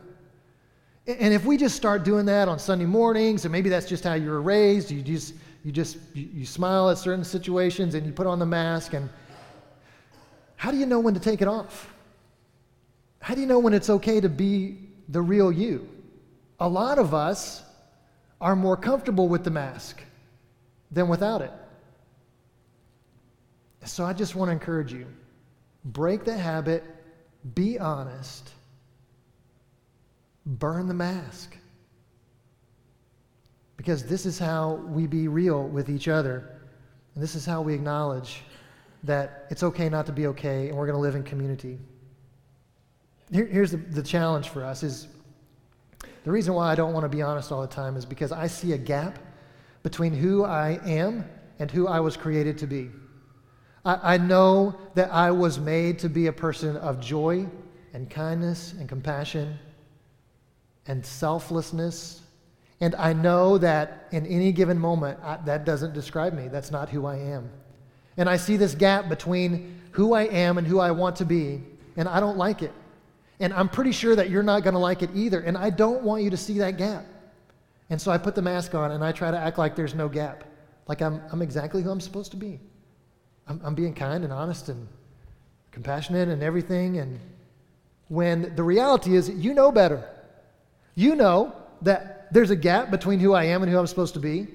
And 1.06 1.32
if 1.32 1.44
we 1.44 1.56
just 1.56 1.76
start 1.76 2.04
doing 2.04 2.26
that 2.26 2.48
on 2.48 2.58
Sunday 2.58 2.84
mornings, 2.84 3.44
and 3.44 3.52
maybe 3.52 3.68
that's 3.68 3.86
just 3.86 4.02
how 4.02 4.14
you 4.14 4.28
were 4.28 4.42
raised, 4.42 4.90
you 4.90 5.02
just 5.02 5.34
you 5.62 5.72
just 5.72 5.98
you, 6.14 6.28
you 6.32 6.46
smile 6.46 6.90
at 6.90 6.98
certain 6.98 7.24
situations 7.24 7.94
and 7.94 8.06
you 8.06 8.12
put 8.12 8.26
on 8.26 8.38
the 8.38 8.46
mask 8.46 8.92
and 8.92 9.08
how 10.56 10.70
do 10.70 10.78
you 10.78 10.86
know 10.86 11.00
when 11.00 11.14
to 11.14 11.20
take 11.20 11.42
it 11.42 11.48
off? 11.48 11.92
How 13.20 13.34
do 13.34 13.40
you 13.40 13.46
know 13.46 13.58
when 13.58 13.74
it's 13.74 13.90
okay 13.90 14.20
to 14.20 14.28
be 14.28 14.78
the 15.08 15.20
real 15.20 15.52
you? 15.52 15.88
A 16.60 16.68
lot 16.68 16.98
of 16.98 17.14
us 17.14 17.62
are 18.40 18.56
more 18.56 18.76
comfortable 18.76 19.28
with 19.28 19.44
the 19.44 19.50
mask 19.50 20.02
than 20.90 21.08
without 21.08 21.42
it. 21.42 21.52
So 23.84 24.04
I 24.04 24.12
just 24.12 24.34
want 24.34 24.48
to 24.48 24.52
encourage 24.52 24.92
you 24.92 25.06
break 25.86 26.24
the 26.24 26.36
habit, 26.36 26.84
be 27.54 27.78
honest, 27.78 28.50
burn 30.44 30.88
the 30.88 30.94
mask. 30.94 31.56
Because 33.76 34.04
this 34.04 34.26
is 34.26 34.38
how 34.38 34.74
we 34.86 35.06
be 35.06 35.28
real 35.28 35.64
with 35.64 35.88
each 35.88 36.08
other. 36.08 36.50
And 37.14 37.22
this 37.22 37.34
is 37.34 37.44
how 37.44 37.62
we 37.62 37.74
acknowledge 37.74 38.42
that 39.04 39.46
it's 39.50 39.62
okay 39.62 39.88
not 39.88 40.06
to 40.06 40.12
be 40.12 40.26
okay 40.26 40.68
and 40.68 40.76
we're 40.76 40.86
going 40.86 40.96
to 40.96 41.00
live 41.00 41.14
in 41.14 41.22
community. 41.22 41.78
Here, 43.30 43.46
here's 43.46 43.70
the, 43.70 43.76
the 43.76 44.02
challenge 44.02 44.48
for 44.48 44.64
us 44.64 44.82
is 44.82 45.08
the 46.24 46.32
reason 46.32 46.54
why 46.54 46.72
I 46.72 46.74
don't 46.74 46.92
want 46.92 47.04
to 47.04 47.08
be 47.08 47.22
honest 47.22 47.52
all 47.52 47.60
the 47.60 47.68
time 47.68 47.96
is 47.96 48.04
because 48.04 48.32
I 48.32 48.48
see 48.48 48.72
a 48.72 48.78
gap 48.78 49.18
between 49.82 50.12
who 50.12 50.44
I 50.44 50.80
am 50.84 51.24
and 51.58 51.70
who 51.70 51.86
I 51.86 52.00
was 52.00 52.16
created 52.16 52.58
to 52.58 52.66
be. 52.66 52.90
I, 53.86 54.14
I 54.14 54.18
know 54.18 54.74
that 54.94 55.12
I 55.12 55.30
was 55.30 55.58
made 55.58 56.00
to 56.00 56.08
be 56.08 56.26
a 56.26 56.32
person 56.32 56.76
of 56.76 57.00
joy 57.00 57.46
and 57.94 58.10
kindness 58.10 58.74
and 58.78 58.88
compassion 58.88 59.58
and 60.86 61.06
selflessness. 61.06 62.22
And 62.80 62.94
I 62.96 63.12
know 63.12 63.56
that 63.58 64.08
in 64.10 64.26
any 64.26 64.52
given 64.52 64.78
moment, 64.78 65.18
I, 65.22 65.38
that 65.46 65.64
doesn't 65.64 65.94
describe 65.94 66.34
me. 66.34 66.48
That's 66.48 66.70
not 66.70 66.88
who 66.90 67.06
I 67.06 67.16
am. 67.16 67.48
And 68.16 68.28
I 68.28 68.36
see 68.36 68.56
this 68.56 68.74
gap 68.74 69.08
between 69.08 69.80
who 69.92 70.12
I 70.12 70.24
am 70.24 70.58
and 70.58 70.66
who 70.66 70.80
I 70.80 70.90
want 70.90 71.16
to 71.16 71.24
be, 71.24 71.62
and 71.96 72.08
I 72.08 72.20
don't 72.20 72.36
like 72.36 72.62
it. 72.62 72.72
And 73.40 73.52
I'm 73.52 73.68
pretty 73.68 73.92
sure 73.92 74.16
that 74.16 74.30
you're 74.30 74.42
not 74.42 74.62
going 74.62 74.74
to 74.74 74.80
like 74.80 75.02
it 75.02 75.10
either. 75.14 75.40
And 75.40 75.56
I 75.56 75.70
don't 75.70 76.02
want 76.02 76.22
you 76.22 76.30
to 76.30 76.36
see 76.36 76.58
that 76.58 76.76
gap. 76.76 77.04
And 77.88 78.00
so 78.00 78.10
I 78.10 78.18
put 78.18 78.34
the 78.34 78.42
mask 78.42 78.74
on 78.74 78.90
and 78.90 79.04
I 79.04 79.12
try 79.12 79.30
to 79.30 79.38
act 79.38 79.58
like 79.58 79.76
there's 79.76 79.94
no 79.94 80.08
gap, 80.08 80.44
like 80.88 81.02
I'm, 81.02 81.22
I'm 81.30 81.40
exactly 81.40 81.82
who 81.82 81.90
I'm 81.90 82.00
supposed 82.00 82.30
to 82.32 82.36
be. 82.36 82.58
I'm, 83.46 83.60
I'm 83.64 83.74
being 83.74 83.94
kind 83.94 84.24
and 84.24 84.32
honest 84.32 84.68
and 84.68 84.88
compassionate 85.70 86.28
and 86.28 86.42
everything. 86.42 86.98
And 86.98 87.20
when 88.08 88.54
the 88.56 88.62
reality 88.62 89.14
is, 89.16 89.28
you 89.28 89.54
know 89.54 89.70
better. 89.70 90.08
You 90.94 91.14
know 91.14 91.54
that 91.82 92.32
there's 92.32 92.50
a 92.50 92.56
gap 92.56 92.90
between 92.90 93.20
who 93.20 93.34
I 93.34 93.44
am 93.44 93.62
and 93.62 93.70
who 93.70 93.78
I'm 93.78 93.86
supposed 93.86 94.14
to 94.14 94.20
be. 94.20 94.48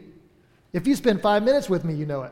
If 0.74 0.88
you 0.88 0.96
spend 0.96 1.22
five 1.22 1.44
minutes 1.44 1.70
with 1.70 1.84
me, 1.84 1.94
you 1.94 2.06
know 2.06 2.24
it. 2.24 2.32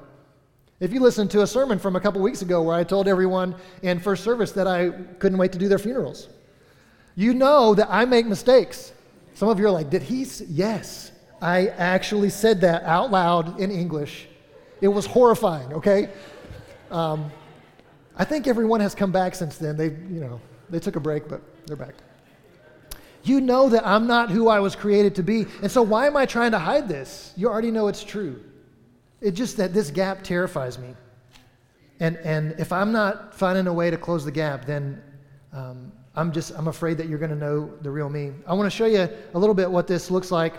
If 0.80 0.94
you 0.94 1.01
listen 1.01 1.28
to 1.30 1.42
a 1.42 1.48
sermon 1.48 1.78
from 1.78 1.96
a 1.96 2.00
couple 2.00 2.22
weeks 2.22 2.42
ago 2.42 2.62
where 2.62 2.75
I 2.75 2.86
told 2.86 3.08
everyone 3.08 3.56
in 3.82 4.00
first 4.00 4.24
service 4.24 4.54
that 4.54 4.66
I 4.66 4.89
couldn't 5.20 5.38
wait 5.38 5.51
to 5.51 5.58
do 5.58 5.68
their 5.68 5.80
funerals, 5.80 6.30
you 7.16 7.34
know 7.34 7.75
that 7.75 7.88
I 7.89 8.06
make 8.06 8.25
mistakes. 8.25 8.94
Some 9.34 9.50
of 9.50 9.60
you 9.60 9.68
are 9.68 9.72
like, 9.72 9.89
did 9.89 10.01
he? 10.01 10.22
S-? 10.22 10.42
Yes, 10.48 11.12
I 11.42 11.68
actually 11.68 12.30
said 12.30 12.62
that 12.62 12.84
out 12.84 13.12
loud 13.12 13.60
in 13.60 13.72
English. 13.72 14.28
It 14.80 14.88
was 14.88 15.06
horrifying, 15.06 15.74
okay? 15.74 16.10
Um, 16.91 17.32
I 18.15 18.25
think 18.25 18.47
everyone 18.47 18.82
has 18.82 18.93
come 18.93 19.12
back 19.12 19.36
since 19.36 19.58
then. 19.58 19.78
They, 19.78 19.86
you 19.86 20.19
know, 20.19 20.41
they 20.69 20.80
took 20.80 20.95
a 20.95 20.99
break, 20.99 21.28
but 21.28 21.41
they're 21.65 21.75
back. 21.75 21.95
You 23.23 23.41
know 23.41 23.69
that 23.69 23.86
I'm 23.86 24.08
not 24.08 24.30
who 24.30 24.47
I 24.47 24.60
was 24.60 24.75
created 24.75 25.15
to 25.15 25.23
be. 25.23 25.45
And 25.62 25.71
so 25.71 25.82
why 25.82 26.08
am 26.08 26.17
I 26.17 26.25
trying 26.25 26.52
to 26.52 26.60
hide 26.60 26.88
this? 26.88 27.34
You 27.36 27.47
already 27.49 27.71
know 27.71 27.88
it's 27.88 28.04
true. 28.04 28.41
It's 29.21 29.38
just 29.38 29.58
that 29.58 29.73
this 29.73 29.91
gap 29.91 30.23
terrifies 30.23 30.78
me. 30.78 30.95
And, 31.99 32.17
and 32.17 32.56
if 32.58 32.71
I'm 32.71 32.91
not 32.91 33.36
finding 33.36 33.67
a 33.67 33.73
way 33.73 33.89
to 33.89 33.97
close 33.97 34.23
the 34.23 34.32
gap, 34.32 34.65
then 34.65 35.02
um, 35.52 35.91
I'm 36.15 36.32
just, 36.32 36.52
I'm 36.58 36.69
afraid 36.69 36.97
that 36.97 37.10
you're 37.10 37.19
going 37.19 37.32
to 37.32 37.38
know 37.38 37.71
the 37.82 37.91
real 37.91 38.10
me. 38.10 38.32
I 38.47 38.54
want 38.54 38.71
to 38.71 38.75
show 38.75 38.86
you 38.86 39.10
a 39.34 39.39
little 39.39 39.56
bit 39.56 39.69
what 39.69 39.86
this 39.88 40.10
looks 40.10 40.32
like. 40.32 40.54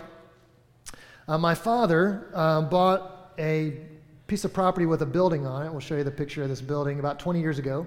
Uh, 1.27 1.37
my 1.37 1.55
father 1.55 2.29
uh, 2.33 2.61
bought 2.61 3.33
a 3.39 3.79
piece 4.31 4.45
of 4.45 4.53
property 4.53 4.85
with 4.85 5.01
a 5.01 5.05
building 5.05 5.45
on 5.45 5.65
it. 5.65 5.69
We'll 5.69 5.81
show 5.81 5.97
you 5.97 6.05
the 6.05 6.09
picture 6.09 6.41
of 6.41 6.47
this 6.47 6.61
building 6.61 6.99
about 6.99 7.19
20 7.19 7.41
years 7.41 7.59
ago 7.59 7.85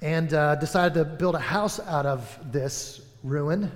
and 0.00 0.32
uh, 0.32 0.54
decided 0.54 0.94
to 0.94 1.04
build 1.04 1.34
a 1.34 1.38
house 1.38 1.78
out 1.78 2.06
of 2.06 2.38
this 2.50 3.02
ruin. 3.22 3.70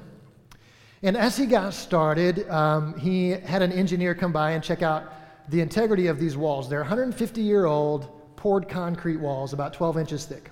And 1.03 1.15
as 1.15 1.37
he 1.37 1.45
got 1.45 1.75
started, 1.75 2.49
um, 2.49 2.99
he 2.99 3.33
had 3.33 3.61
an 3.61 3.71
engineer 3.71 4.15
come 4.15 4.33
by 4.33 4.53
and 4.53 4.65
check 4.65 4.81
out 4.81 5.13
the 5.51 5.61
integrity 5.61 6.07
of 6.07 6.19
these 6.19 6.39
walls. 6.39 6.67
They're 6.67 6.81
150 6.81 7.43
year 7.43 7.67
old 7.67 8.09
poured 8.37 8.67
concrete 8.67 9.19
walls, 9.19 9.53
about 9.53 9.75
12 9.75 9.99
inches 9.99 10.25
thick. 10.25 10.49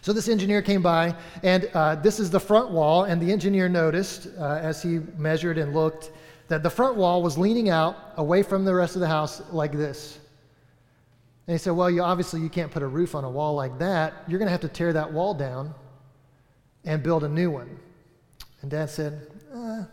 So 0.00 0.12
this 0.12 0.28
engineer 0.28 0.62
came 0.62 0.82
by, 0.82 1.14
and 1.44 1.70
uh, 1.74 1.94
this 1.94 2.18
is 2.18 2.28
the 2.28 2.40
front 2.40 2.72
wall, 2.72 3.04
and 3.04 3.22
the 3.22 3.30
engineer 3.30 3.68
noticed 3.68 4.26
uh, 4.36 4.58
as 4.60 4.82
he 4.82 4.98
measured 5.16 5.58
and 5.58 5.72
looked 5.74 6.10
that 6.50 6.64
the 6.64 6.68
front 6.68 6.96
wall 6.96 7.22
was 7.22 7.38
leaning 7.38 7.70
out 7.70 7.96
away 8.16 8.42
from 8.42 8.64
the 8.64 8.74
rest 8.74 8.96
of 8.96 9.00
the 9.00 9.06
house 9.06 9.40
like 9.52 9.70
this. 9.70 10.18
And 11.46 11.54
he 11.54 11.58
said, 11.58 11.70
Well, 11.70 11.88
you 11.88 12.02
obviously 12.02 12.40
you 12.40 12.48
can't 12.48 12.72
put 12.72 12.82
a 12.82 12.86
roof 12.88 13.14
on 13.14 13.22
a 13.22 13.30
wall 13.30 13.54
like 13.54 13.78
that. 13.78 14.24
You're 14.26 14.40
going 14.40 14.48
to 14.48 14.52
have 14.52 14.60
to 14.62 14.68
tear 14.68 14.92
that 14.92 15.12
wall 15.12 15.32
down 15.32 15.72
and 16.84 17.04
build 17.04 17.22
a 17.22 17.28
new 17.28 17.52
one. 17.52 17.78
And 18.62 18.70
dad 18.70 18.90
said, 18.90 19.28
uh, 19.54 19.84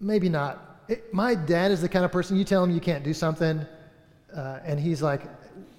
Maybe 0.00 0.30
not. 0.30 0.82
It, 0.88 1.12
my 1.12 1.34
dad 1.34 1.72
is 1.72 1.82
the 1.82 1.90
kind 1.90 2.06
of 2.06 2.10
person 2.10 2.38
you 2.38 2.44
tell 2.44 2.64
him 2.64 2.70
you 2.70 2.80
can't 2.80 3.04
do 3.04 3.12
something, 3.12 3.66
uh, 4.34 4.60
and 4.64 4.80
he's 4.80 5.02
like, 5.02 5.24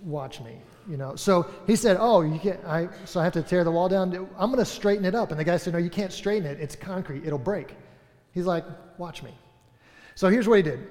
Watch 0.04 0.42
me. 0.42 0.62
You 0.88 0.98
know, 0.98 1.16
so 1.16 1.48
he 1.68 1.76
said, 1.76 1.98
"Oh, 2.00 2.22
you 2.22 2.40
can't." 2.40 2.66
I 2.66 2.90
so 3.06 3.20
I 3.20 3.24
have 3.24 3.34
to 3.34 3.44
tear 3.44 3.64
the 3.64 3.70
wall 3.70 3.88
down. 3.88 4.12
I'm 4.40 4.50
going 4.50 4.58
to 4.58 4.66
straighten 4.66 5.06
it 5.06 5.14
up. 5.14 5.30
And 5.30 5.40
the 5.40 5.44
guy 5.44 5.58
said, 5.58 5.74
"No, 5.74 5.78
you 5.78 5.90
can't 5.90 6.12
straighten 6.12 6.50
it. 6.50 6.60
It's 6.60 6.76
concrete. 6.76 7.28
It'll 7.28 7.38
break." 7.38 7.76
He's 8.39 8.47
like, 8.47 8.63
"Watch 8.97 9.21
me." 9.21 9.34
So 10.15 10.30
here's 10.30 10.47
what 10.47 10.56
he 10.56 10.63
did. 10.63 10.88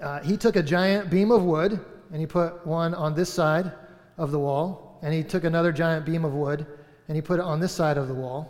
Uh, 0.00 0.20
he 0.20 0.36
took 0.36 0.54
a 0.54 0.62
giant 0.62 1.10
beam 1.10 1.32
of 1.32 1.42
wood 1.42 1.84
and 2.12 2.20
he 2.20 2.26
put 2.26 2.64
one 2.64 2.94
on 2.94 3.12
this 3.12 3.32
side 3.32 3.72
of 4.18 4.30
the 4.30 4.38
wall, 4.38 5.00
and 5.02 5.12
he 5.12 5.24
took 5.24 5.42
another 5.42 5.72
giant 5.72 6.06
beam 6.06 6.24
of 6.24 6.32
wood, 6.32 6.64
and 7.08 7.16
he 7.16 7.20
put 7.20 7.40
it 7.40 7.44
on 7.44 7.58
this 7.58 7.72
side 7.72 7.98
of 7.98 8.06
the 8.06 8.14
wall. 8.14 8.48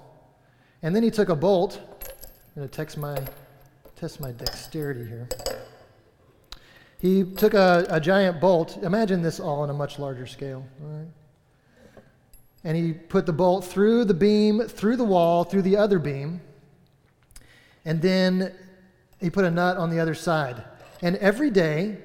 And 0.83 0.95
then 0.95 1.03
he 1.03 1.11
took 1.11 1.31
a 1.31 1.35
bolt. 1.35 1.81
I'm 1.81 2.61
going 2.61 2.69
to 2.69 2.75
test 2.75 2.99
my, 2.99 3.19
test 3.97 4.21
my 4.21 4.33
dexterity 4.33 5.07
here. 5.07 5.27
He 6.99 7.25
took 7.25 7.55
a, 7.55 7.87
a 7.89 7.99
giant 7.99 8.39
bolt. 8.39 8.79
Imagine 8.83 9.23
this 9.23 9.41
all 9.41 9.63
on 9.63 9.71
a 9.71 9.73
much 9.73 9.99
larger 9.99 10.27
scale. 10.27 10.67
All 10.83 10.91
right? 10.99 12.03
And 12.65 12.77
he 12.77 12.93
put 12.93 13.25
the 13.25 13.33
bolt 13.33 13.65
through 13.65 14.05
the 14.05 14.15
beam, 14.15 14.61
through 14.69 14.97
the 14.97 15.05
wall, 15.05 15.45
through 15.45 15.63
the 15.63 15.79
other 15.79 15.99
beam. 15.99 16.43
And 17.85 18.01
then 18.01 18.55
he 19.21 19.31
put 19.31 19.45
a 19.45 19.51
nut 19.51 19.77
on 19.77 19.91
the 19.91 20.01
other 20.01 20.15
side. 20.15 20.65
And 21.03 21.17
every 21.17 21.51
day, 21.51 21.99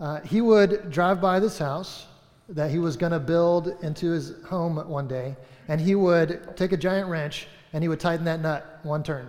uh, 0.00 0.20
he 0.20 0.40
would 0.40 0.90
drive 0.90 1.20
by 1.20 1.40
this 1.40 1.58
house 1.58 2.06
that 2.48 2.70
he 2.70 2.78
was 2.78 2.96
going 2.96 3.12
to 3.12 3.20
build 3.20 3.68
into 3.82 4.10
his 4.10 4.34
home 4.46 4.76
one 4.88 5.08
day, 5.08 5.36
and 5.68 5.80
he 5.80 5.94
would 5.94 6.56
take 6.56 6.72
a 6.72 6.76
giant 6.76 7.08
wrench 7.08 7.48
and 7.72 7.82
he 7.82 7.88
would 7.88 8.00
tighten 8.00 8.24
that 8.24 8.40
nut 8.40 8.80
one 8.82 9.02
turn. 9.02 9.28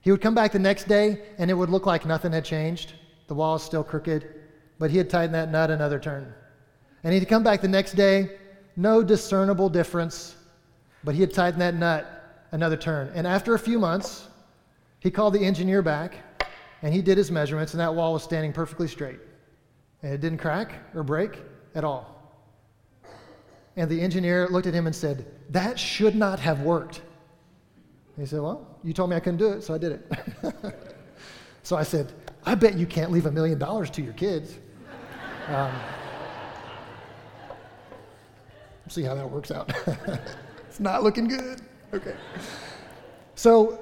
He 0.00 0.10
would 0.10 0.20
come 0.20 0.34
back 0.34 0.52
the 0.52 0.58
next 0.58 0.88
day, 0.88 1.22
and 1.38 1.50
it 1.50 1.54
would 1.54 1.68
look 1.68 1.86
like 1.86 2.06
nothing 2.06 2.32
had 2.32 2.44
changed. 2.44 2.94
The 3.28 3.34
wall 3.34 3.56
is 3.56 3.62
still 3.62 3.84
crooked, 3.84 4.26
but 4.78 4.90
he 4.90 4.98
had 4.98 5.10
tightened 5.10 5.34
that 5.34 5.50
nut 5.50 5.70
another 5.70 5.98
turn. 5.98 6.32
And 7.04 7.12
he'd 7.12 7.28
come 7.28 7.42
back 7.42 7.60
the 7.60 7.68
next 7.68 7.92
day, 7.92 8.38
no 8.76 9.02
discernible 9.02 9.68
difference, 9.68 10.36
but 11.04 11.14
he 11.14 11.20
had 11.20 11.32
tightened 11.32 11.60
that 11.60 11.74
nut 11.74 12.15
another 12.52 12.76
turn. 12.76 13.10
And 13.14 13.26
after 13.26 13.54
a 13.54 13.58
few 13.58 13.78
months, 13.78 14.28
he 15.00 15.10
called 15.10 15.34
the 15.34 15.44
engineer 15.44 15.82
back 15.82 16.16
and 16.82 16.92
he 16.92 17.02
did 17.02 17.18
his 17.18 17.30
measurements, 17.30 17.72
and 17.72 17.80
that 17.80 17.94
wall 17.94 18.12
was 18.12 18.22
standing 18.22 18.52
perfectly 18.52 18.86
straight. 18.86 19.18
And 20.02 20.12
it 20.12 20.20
didn't 20.20 20.38
crack 20.38 20.72
or 20.94 21.02
break 21.02 21.38
at 21.74 21.84
all. 21.84 22.12
And 23.76 23.90
the 23.90 24.00
engineer 24.00 24.48
looked 24.48 24.66
at 24.66 24.74
him 24.74 24.86
and 24.86 24.94
said, 24.94 25.26
That 25.50 25.78
should 25.78 26.14
not 26.14 26.38
have 26.38 26.60
worked. 26.60 27.02
He 28.18 28.26
said, 28.26 28.40
Well, 28.40 28.78
you 28.82 28.92
told 28.92 29.10
me 29.10 29.16
I 29.16 29.20
couldn't 29.20 29.38
do 29.38 29.50
it, 29.50 29.62
so 29.62 29.74
I 29.74 29.78
did 29.78 29.92
it. 29.92 30.12
so 31.62 31.76
I 31.76 31.82
said, 31.82 32.12
I 32.44 32.54
bet 32.54 32.76
you 32.76 32.86
can't 32.86 33.10
leave 33.10 33.26
a 33.26 33.32
million 33.32 33.58
dollars 33.58 33.90
to 33.90 34.02
your 34.02 34.14
kids. 34.14 34.58
Um, 35.48 35.72
see 38.88 39.02
how 39.02 39.14
that 39.14 39.30
works 39.30 39.50
out. 39.50 39.72
it's 40.68 40.80
not 40.80 41.02
looking 41.02 41.26
good. 41.26 41.60
Okay. 41.94 42.14
So 43.34 43.80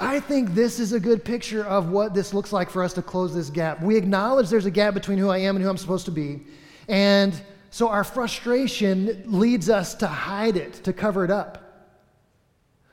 I 0.00 0.20
think 0.20 0.54
this 0.54 0.78
is 0.78 0.92
a 0.92 1.00
good 1.00 1.24
picture 1.24 1.64
of 1.64 1.90
what 1.90 2.14
this 2.14 2.32
looks 2.32 2.52
like 2.52 2.70
for 2.70 2.82
us 2.82 2.92
to 2.94 3.02
close 3.02 3.34
this 3.34 3.50
gap. 3.50 3.82
We 3.82 3.96
acknowledge 3.96 4.48
there's 4.48 4.66
a 4.66 4.70
gap 4.70 4.94
between 4.94 5.18
who 5.18 5.28
I 5.28 5.38
am 5.38 5.56
and 5.56 5.64
who 5.64 5.70
I'm 5.70 5.76
supposed 5.76 6.04
to 6.06 6.10
be. 6.10 6.42
And 6.88 7.40
so 7.70 7.88
our 7.88 8.04
frustration 8.04 9.22
leads 9.26 9.68
us 9.68 9.94
to 9.96 10.06
hide 10.06 10.56
it, 10.56 10.74
to 10.84 10.92
cover 10.92 11.24
it 11.24 11.30
up. 11.30 11.64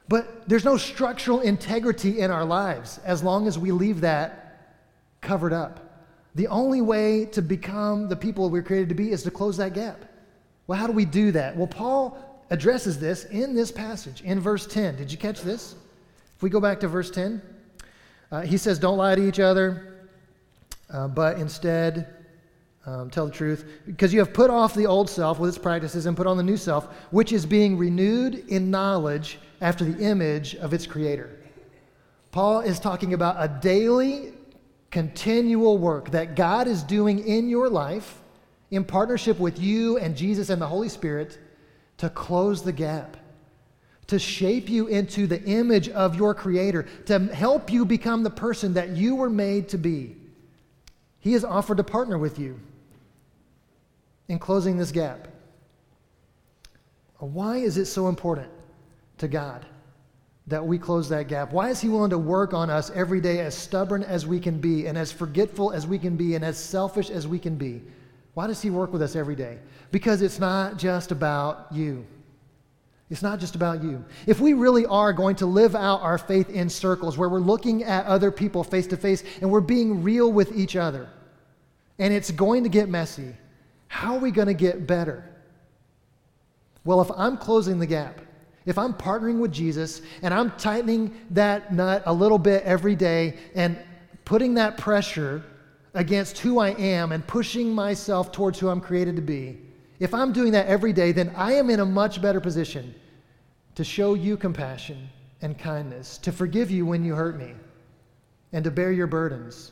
But 0.07 0.47
there's 0.47 0.65
no 0.65 0.77
structural 0.77 1.41
integrity 1.41 2.19
in 2.19 2.29
our 2.29 2.45
lives 2.45 2.99
as 3.05 3.23
long 3.23 3.47
as 3.47 3.57
we 3.57 3.71
leave 3.71 4.01
that 4.01 4.75
covered 5.21 5.53
up. 5.53 5.81
The 6.35 6.47
only 6.47 6.81
way 6.81 7.25
to 7.27 7.41
become 7.41 8.09
the 8.09 8.15
people 8.15 8.49
we're 8.49 8.61
created 8.61 8.89
to 8.89 8.95
be 8.95 9.11
is 9.11 9.23
to 9.23 9.31
close 9.31 9.57
that 9.57 9.73
gap. 9.73 10.03
Well, 10.67 10.77
how 10.77 10.87
do 10.87 10.93
we 10.93 11.05
do 11.05 11.31
that? 11.31 11.55
Well, 11.55 11.67
Paul 11.67 12.34
addresses 12.49 12.99
this 12.99 13.25
in 13.25 13.55
this 13.55 13.71
passage 13.71 14.21
in 14.21 14.39
verse 14.39 14.67
10. 14.67 14.95
Did 14.95 15.11
you 15.11 15.17
catch 15.17 15.41
this? 15.41 15.75
If 16.35 16.43
we 16.43 16.49
go 16.49 16.59
back 16.59 16.79
to 16.81 16.87
verse 16.87 17.09
10, 17.11 17.41
uh, 18.31 18.41
he 18.41 18.57
says, 18.57 18.79
Don't 18.79 18.97
lie 18.97 19.15
to 19.15 19.27
each 19.27 19.39
other, 19.39 20.07
uh, 20.89 21.07
but 21.07 21.39
instead 21.39 22.15
um, 22.85 23.09
tell 23.09 23.25
the 23.25 23.31
truth, 23.31 23.65
because 23.87 24.13
you 24.13 24.19
have 24.19 24.33
put 24.33 24.49
off 24.49 24.75
the 24.75 24.85
old 24.85 25.09
self 25.09 25.39
with 25.39 25.49
its 25.49 25.57
practices 25.57 26.05
and 26.05 26.15
put 26.15 26.27
on 26.27 26.37
the 26.37 26.43
new 26.43 26.57
self, 26.57 26.85
which 27.11 27.31
is 27.31 27.45
being 27.45 27.77
renewed 27.77 28.47
in 28.47 28.69
knowledge 28.69 29.39
after 29.61 29.83
the 29.83 30.03
image 30.03 30.55
of 30.55 30.73
its 30.73 30.85
creator. 30.85 31.39
Paul 32.31 32.59
is 32.59 32.79
talking 32.79 33.13
about 33.13 33.37
a 33.39 33.47
daily, 33.61 34.33
continual 34.91 35.77
work 35.77 36.11
that 36.11 36.35
God 36.35 36.67
is 36.67 36.83
doing 36.83 37.25
in 37.25 37.49
your 37.49 37.69
life 37.69 38.21
in 38.71 38.83
partnership 38.83 39.39
with 39.39 39.59
you 39.59 39.97
and 39.97 40.15
Jesus 40.15 40.49
and 40.49 40.61
the 40.61 40.67
Holy 40.67 40.89
Spirit 40.89 41.39
to 41.97 42.09
close 42.09 42.61
the 42.63 42.71
gap, 42.71 43.17
to 44.07 44.19
shape 44.19 44.69
you 44.69 44.87
into 44.87 45.27
the 45.27 45.43
image 45.43 45.89
of 45.89 46.15
your 46.15 46.33
Creator, 46.33 46.83
to 47.05 47.19
help 47.19 47.71
you 47.71 47.85
become 47.85 48.23
the 48.23 48.29
person 48.29 48.73
that 48.73 48.89
you 48.89 49.15
were 49.15 49.29
made 49.29 49.69
to 49.69 49.77
be. 49.77 50.15
He 51.19 51.33
has 51.33 51.43
offered 51.43 51.77
to 51.77 51.83
partner 51.83 52.17
with 52.17 52.37
you 52.37 52.59
in 54.27 54.37
closing 54.37 54.77
this 54.77 54.91
gap. 54.91 55.27
Why 57.17 57.57
is 57.57 57.77
it 57.77 57.85
so 57.85 58.07
important 58.07 58.49
to 59.17 59.27
God 59.27 59.65
that 60.47 60.63
we 60.63 60.77
close 60.77 61.09
that 61.09 61.27
gap? 61.27 61.51
Why 61.51 61.69
is 61.69 61.81
He 61.81 61.89
willing 61.89 62.11
to 62.11 62.19
work 62.19 62.53
on 62.53 62.69
us 62.69 62.91
every 62.91 63.21
day 63.21 63.39
as 63.39 63.55
stubborn 63.55 64.03
as 64.03 64.27
we 64.27 64.39
can 64.39 64.59
be, 64.59 64.85
and 64.85 64.97
as 64.97 65.11
forgetful 65.11 65.71
as 65.71 65.87
we 65.87 65.97
can 65.97 66.15
be, 66.15 66.35
and 66.35 66.45
as 66.45 66.57
selfish 66.57 67.09
as 67.09 67.27
we 67.27 67.39
can 67.39 67.55
be? 67.55 67.81
Why 68.35 68.47
does 68.47 68.61
He 68.61 68.69
work 68.69 68.93
with 68.93 69.01
us 69.01 69.15
every 69.15 69.35
day? 69.35 69.57
Because 69.91 70.21
it's 70.21 70.39
not 70.39 70.77
just 70.77 71.11
about 71.11 71.67
you. 71.71 72.05
It's 73.09 73.21
not 73.21 73.39
just 73.39 73.55
about 73.55 73.83
you. 73.83 74.03
If 74.27 74.39
we 74.39 74.53
really 74.53 74.85
are 74.85 75.13
going 75.13 75.35
to 75.37 75.45
live 75.45 75.75
out 75.75 76.01
our 76.01 76.17
faith 76.17 76.49
in 76.49 76.69
circles 76.69 77.17
where 77.17 77.29
we're 77.29 77.39
looking 77.39 77.83
at 77.83 78.05
other 78.05 78.31
people 78.31 78.63
face 78.63 78.87
to 78.87 78.97
face 78.97 79.23
and 79.41 79.49
we're 79.49 79.61
being 79.61 80.03
real 80.03 80.31
with 80.31 80.55
each 80.55 80.75
other, 80.75 81.09
and 81.97 82.13
it's 82.13 82.31
going 82.31 82.63
to 82.63 82.69
get 82.69 82.89
messy, 82.89 83.33
how 83.87 84.15
are 84.15 84.19
we 84.19 84.31
going 84.31 84.47
to 84.47 84.53
get 84.53 84.85
better? 84.85 85.23
Well, 86.83 86.99
if 87.01 87.09
I'm 87.15 87.37
closing 87.37 87.79
the 87.79 87.85
gap, 87.85 88.21
if 88.65 88.77
I'm 88.77 88.93
partnering 88.93 89.39
with 89.39 89.53
Jesus 89.53 90.01
and 90.21 90.33
I'm 90.33 90.51
tightening 90.51 91.15
that 91.31 91.73
nut 91.73 92.03
a 92.05 92.13
little 92.13 92.39
bit 92.39 92.63
every 92.63 92.95
day 92.95 93.37
and 93.53 93.77
putting 94.25 94.55
that 94.55 94.77
pressure 94.77 95.43
against 95.95 96.37
who 96.39 96.59
I 96.59 96.69
am 96.71 97.11
and 97.11 97.25
pushing 97.25 97.73
myself 97.73 98.31
towards 98.31 98.59
who 98.59 98.69
I'm 98.69 98.81
created 98.81 99.15
to 99.15 99.21
be, 99.21 99.57
if 99.99 100.13
I'm 100.13 100.33
doing 100.33 100.51
that 100.51 100.67
every 100.67 100.93
day, 100.93 101.11
then 101.11 101.31
I 101.35 101.53
am 101.53 101.69
in 101.69 101.79
a 101.79 101.85
much 101.85 102.21
better 102.21 102.41
position 102.41 102.93
to 103.75 103.83
show 103.83 104.13
you 104.13 104.37
compassion 104.37 105.09
and 105.41 105.57
kindness, 105.57 106.17
to 106.19 106.31
forgive 106.31 106.69
you 106.69 106.85
when 106.85 107.03
you 107.03 107.15
hurt 107.15 107.37
me, 107.37 107.53
and 108.51 108.63
to 108.63 108.71
bear 108.71 108.91
your 108.91 109.07
burdens. 109.07 109.71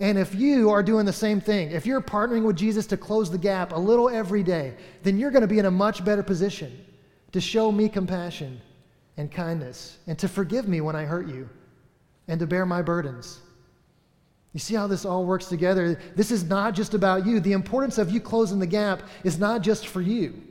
And 0.00 0.16
if 0.16 0.34
you 0.34 0.70
are 0.70 0.82
doing 0.82 1.06
the 1.06 1.12
same 1.12 1.40
thing, 1.40 1.72
if 1.72 1.84
you're 1.84 2.00
partnering 2.00 2.44
with 2.44 2.56
Jesus 2.56 2.86
to 2.88 2.96
close 2.96 3.30
the 3.30 3.38
gap 3.38 3.72
a 3.72 3.78
little 3.78 4.08
every 4.08 4.42
day, 4.42 4.74
then 5.02 5.18
you're 5.18 5.32
going 5.32 5.42
to 5.42 5.48
be 5.48 5.58
in 5.58 5.66
a 5.66 5.70
much 5.70 6.04
better 6.04 6.22
position 6.22 6.84
to 7.32 7.40
show 7.40 7.72
me 7.72 7.88
compassion 7.88 8.60
and 9.16 9.30
kindness 9.30 9.98
and 10.06 10.18
to 10.18 10.28
forgive 10.28 10.68
me 10.68 10.80
when 10.80 10.94
I 10.94 11.04
hurt 11.04 11.28
you 11.28 11.48
and 12.28 12.38
to 12.38 12.46
bear 12.46 12.64
my 12.64 12.82
burdens. 12.82 13.40
You 14.52 14.60
see 14.60 14.74
how 14.74 14.86
this 14.86 15.04
all 15.04 15.24
works 15.24 15.46
together? 15.46 16.00
This 16.16 16.30
is 16.30 16.44
not 16.44 16.74
just 16.74 16.94
about 16.94 17.26
you. 17.26 17.40
The 17.40 17.52
importance 17.52 17.98
of 17.98 18.10
you 18.10 18.20
closing 18.20 18.58
the 18.58 18.66
gap 18.66 19.02
is 19.24 19.38
not 19.38 19.62
just 19.62 19.88
for 19.88 20.00
you. 20.00 20.42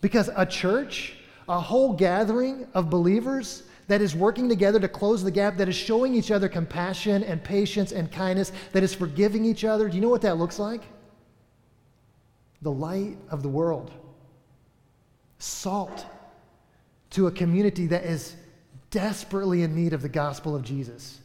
Because 0.00 0.30
a 0.36 0.44
church, 0.44 1.16
a 1.48 1.58
whole 1.58 1.94
gathering 1.94 2.66
of 2.74 2.90
believers 2.90 3.62
that 3.88 4.00
is 4.00 4.14
working 4.14 4.48
together 4.48 4.78
to 4.80 4.88
close 4.88 5.22
the 5.22 5.30
gap, 5.30 5.56
that 5.56 5.68
is 5.68 5.74
showing 5.74 6.14
each 6.14 6.30
other 6.30 6.48
compassion 6.48 7.22
and 7.24 7.42
patience 7.42 7.92
and 7.92 8.12
kindness, 8.12 8.52
that 8.72 8.82
is 8.82 8.94
forgiving 8.94 9.44
each 9.44 9.64
other, 9.64 9.88
do 9.88 9.96
you 9.96 10.02
know 10.02 10.08
what 10.08 10.22
that 10.22 10.36
looks 10.36 10.58
like? 10.58 10.82
The 12.62 12.70
light 12.70 13.16
of 13.30 13.42
the 13.42 13.48
world. 13.48 13.90
Salt 15.38 16.06
to 17.10 17.26
a 17.26 17.30
community 17.30 17.86
that 17.88 18.04
is 18.04 18.36
desperately 18.90 19.62
in 19.62 19.74
need 19.74 19.92
of 19.92 20.02
the 20.02 20.08
gospel 20.08 20.54
of 20.54 20.62
Jesus 20.62 21.20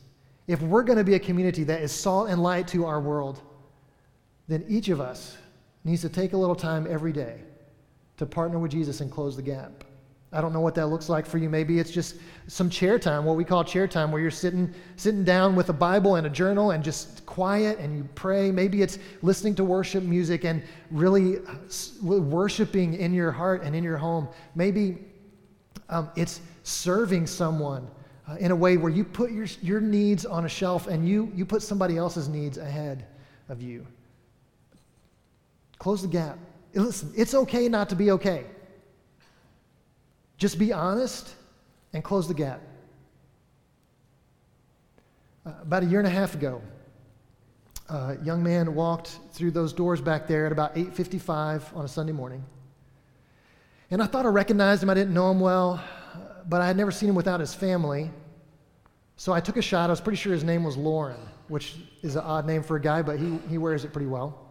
if 0.50 0.60
we're 0.64 0.82
going 0.82 0.98
to 0.98 1.04
be 1.04 1.14
a 1.14 1.20
community 1.20 1.64
that 1.64 1.80
is 1.84 1.92
salt 1.92 2.28
and 2.28 2.42
light 2.42 2.68
to 2.70 2.84
our 2.84 3.00
world, 3.00 3.40
then 4.48 4.66
each 4.68 4.90
of 4.90 5.00
us 5.00 5.38
needs 5.84 6.02
to 6.02 6.10
take 6.10 6.34
a 6.34 6.38
little 6.38 6.56
time 6.56 6.88
every 6.90 7.14
day 7.14 7.42
to 8.18 8.26
partner 8.26 8.58
with 8.58 8.72
Jesus 8.72 9.00
and 9.00 9.12
close 9.12 9.36
the 9.36 9.44
gap. 9.44 9.84
I 10.34 10.42
don't 10.42 10.52
know 10.52 10.60
what 10.60 10.74
that 10.74 10.88
looks 10.88 11.08
like 11.08 11.28
for 11.28 11.38
you. 11.38 11.52
Maybe 11.52 11.78
it's 11.78 11.92
just 11.92 12.16
some 12.48 12.68
chair 12.68 12.98
time, 12.98 13.26
what 13.26 13.38
we 13.38 13.44
call 13.44 13.64
chair 13.64 13.88
time, 13.88 14.12
where 14.12 14.20
you're 14.20 14.32
sitting 14.32 14.74
sitting 14.96 15.24
down 15.24 15.56
with 15.56 15.70
a 15.70 15.74
Bible 15.74 16.16
and 16.16 16.26
a 16.26 16.32
journal 16.32 16.72
and 16.72 16.84
just 16.84 17.28
quiet 17.28 17.78
and 17.78 17.96
you 17.96 18.10
pray. 18.16 18.52
Maybe 18.52 18.82
it's 18.82 18.98
listening 19.22 19.54
to 19.54 19.64
worship 19.64 20.04
music 20.04 20.46
and 20.46 20.64
really 20.90 21.38
worshiping 22.02 22.96
in 22.96 23.14
your 23.14 23.32
heart 23.32 23.62
and 23.62 23.76
in 23.76 23.84
your 23.84 23.98
home. 23.98 24.28
Maybe 24.56 24.98
um, 25.90 26.10
it's 26.16 26.42
serving 26.64 27.28
someone 27.28 27.88
uh, 28.30 28.36
in 28.36 28.52
a 28.52 28.56
way 28.56 28.78
where 28.78 28.92
you 28.92 29.04
put 29.04 29.32
your, 29.32 29.48
your 29.62 29.82
needs 29.82 30.26
on 30.26 30.46
a 30.46 30.50
shelf 30.50 30.88
and 30.88 31.08
you, 31.08 31.32
you 31.34 31.46
put 31.46 31.62
somebody 31.62 31.98
else's 31.98 32.28
needs 32.28 32.58
ahead 32.58 33.06
of 33.48 33.62
you. 33.62 33.86
Close 35.80 36.02
the 36.02 36.08
gap. 36.08 36.38
Listen, 36.74 37.12
it's 37.16 37.34
okay 37.34 37.68
not 37.68 37.90
to 37.90 37.96
be 37.96 38.12
okay. 38.12 38.46
Just 40.38 40.60
be 40.60 40.72
honest 40.72 41.34
and 41.94 42.04
close 42.04 42.28
the 42.28 42.34
gap. 42.34 42.62
Uh, 45.46 45.54
about 45.62 45.84
a 45.84 45.86
year 45.86 46.00
and 46.00 46.08
a 46.08 46.12
half 46.12 46.36
ago, 46.36 46.62
a 47.90 48.18
young 48.24 48.44
man 48.44 48.76
walked 48.76 49.18
through 49.32 49.52
those 49.52 49.74
doors 49.74 50.02
back 50.02 50.28
there 50.28 50.46
at 50.46 50.52
about 50.52 50.76
8:55 50.76 51.76
on 51.76 51.86
a 51.86 51.88
Sunday 51.88 52.14
morning. 52.14 52.44
And 53.90 54.04
I 54.04 54.06
thought 54.06 54.26
I 54.26 54.30
recognized 54.30 54.84
him. 54.84 54.90
I 54.90 54.94
didn't 54.94 55.14
know 55.14 55.32
him 55.32 55.40
well 55.40 55.82
but 56.50 56.62
I 56.62 56.68
had 56.68 56.76
never 56.76 56.92
seen 56.92 57.10
him 57.10 57.16
without 57.16 57.40
his 57.40 57.54
family. 57.54 58.10
So 59.20 59.34
I 59.34 59.42
took 59.42 59.58
a 59.58 59.62
shot. 59.62 59.90
I 59.90 59.92
was 59.92 60.00
pretty 60.00 60.16
sure 60.16 60.32
his 60.32 60.46
name 60.46 60.64
was 60.64 60.78
Lauren, 60.78 61.20
which 61.50 61.76
is 62.02 62.16
an 62.16 62.22
odd 62.24 62.48
name 62.48 62.64
for 62.64 62.78
a 62.78 62.82
guy, 62.82 63.02
but 63.02 63.20
he, 63.20 63.38
he 63.50 63.58
wears 63.58 63.84
it 63.84 63.92
pretty 63.92 64.08
well. 64.08 64.48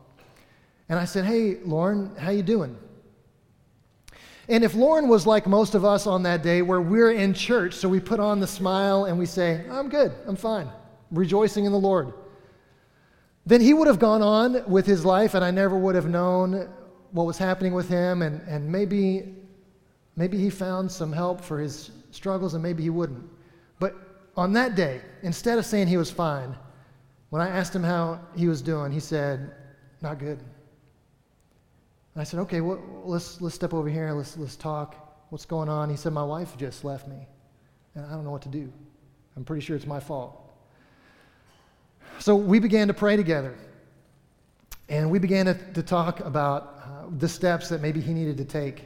And 0.91 0.99
I 0.99 1.07
said, 1.07 1.25
Hey, 1.25 1.57
Lauren, 1.65 2.15
how 2.17 2.33
you 2.33 2.43
doing? 2.43 2.77
And 4.47 4.63
if 4.63 4.75
Lauren 4.75 5.09
was 5.09 5.27
like 5.27 5.47
most 5.47 5.75
of 5.75 5.87
us 5.87 6.07
on 6.07 6.23
that 6.25 6.43
day, 6.43 6.61
where 6.61 6.83
we're 6.83 7.13
in 7.13 7.33
church, 7.33 7.73
so 7.73 7.89
we 7.89 7.99
put 7.99 8.21
on 8.21 8.41
the 8.41 8.47
smile 8.47 9.07
and 9.07 9.19
we 9.19 9.25
say, 9.25 9.65
I'm 9.71 9.89
good, 9.89 10.13
I'm 10.27 10.37
fine, 10.37 10.69
rejoicing 11.13 11.65
in 11.65 11.73
the 11.73 11.79
Lord, 11.79 12.13
then 13.47 13.63
he 13.63 13.73
would 13.73 13.87
have 13.87 13.99
gone 13.99 14.21
on 14.21 14.71
with 14.71 14.85
his 14.85 15.03
life, 15.03 15.33
and 15.33 15.43
I 15.43 15.51
never 15.51 15.79
would 15.79 15.95
have 15.95 16.11
known 16.11 16.69
what 17.13 17.25
was 17.25 17.39
happening 17.39 17.73
with 17.73 17.89
him, 17.89 18.21
and, 18.21 18.43
and 18.47 18.71
maybe 18.71 19.35
Maybe 20.19 20.37
he 20.37 20.51
found 20.51 20.91
some 20.91 21.13
help 21.13 21.41
for 21.41 21.61
his 21.61 21.93
struggles 22.11 22.55
and 22.55 22.63
maybe 22.63 22.83
he 22.83 22.91
wouldn't. 22.91 23.25
On 24.39 24.53
that 24.53 24.77
day, 24.77 25.01
instead 25.25 25.59
of 25.59 25.67
saying 25.67 25.89
he 25.89 25.97
was 25.97 26.13
fine, 26.13 26.55
when 27.31 27.43
I 27.43 27.49
asked 27.49 27.75
him 27.75 27.83
how 27.83 28.21
he 28.37 28.47
was 28.47 28.63
doing, 28.63 28.93
he 28.93 29.01
said, 29.01 29.51
Not 30.01 30.21
good. 30.21 30.39
And 32.15 32.21
I 32.21 32.23
said, 32.23 32.39
Okay, 32.43 32.61
well, 32.61 32.81
let's, 33.03 33.41
let's 33.41 33.57
step 33.57 33.75
over 33.75 33.89
here. 33.89 34.13
Let's, 34.13 34.37
let's 34.37 34.55
talk. 34.55 35.27
What's 35.31 35.45
going 35.45 35.69
on? 35.69 35.91
He 35.91 35.97
said, 35.97 36.13
My 36.13 36.23
wife 36.23 36.57
just 36.57 36.85
left 36.85 37.09
me, 37.09 37.27
and 37.97 38.07
I 38.07 38.11
don't 38.11 38.23
know 38.23 38.31
what 38.31 38.43
to 38.43 38.49
do. 38.49 38.73
I'm 39.37 39.45
pretty 39.45 39.61
sure 39.61 39.75
it's 39.75 39.89
my 39.89 39.99
fault. 39.99 40.41
So 42.21 42.37
we 42.37 42.61
began 42.61 42.87
to 42.87 42.95
pray 42.95 43.17
together. 43.17 43.59
And 44.89 45.11
we 45.11 45.19
began 45.19 45.47
to, 45.47 45.55
to 45.75 45.83
talk 45.83 46.21
about 46.21 46.81
uh, 46.85 47.11
the 47.19 47.29
steps 47.29 47.69
that 47.71 47.83
maybe 47.83 48.01
he 48.01 48.15
needed 48.15 48.37
to 48.37 48.45
take. 48.45 48.85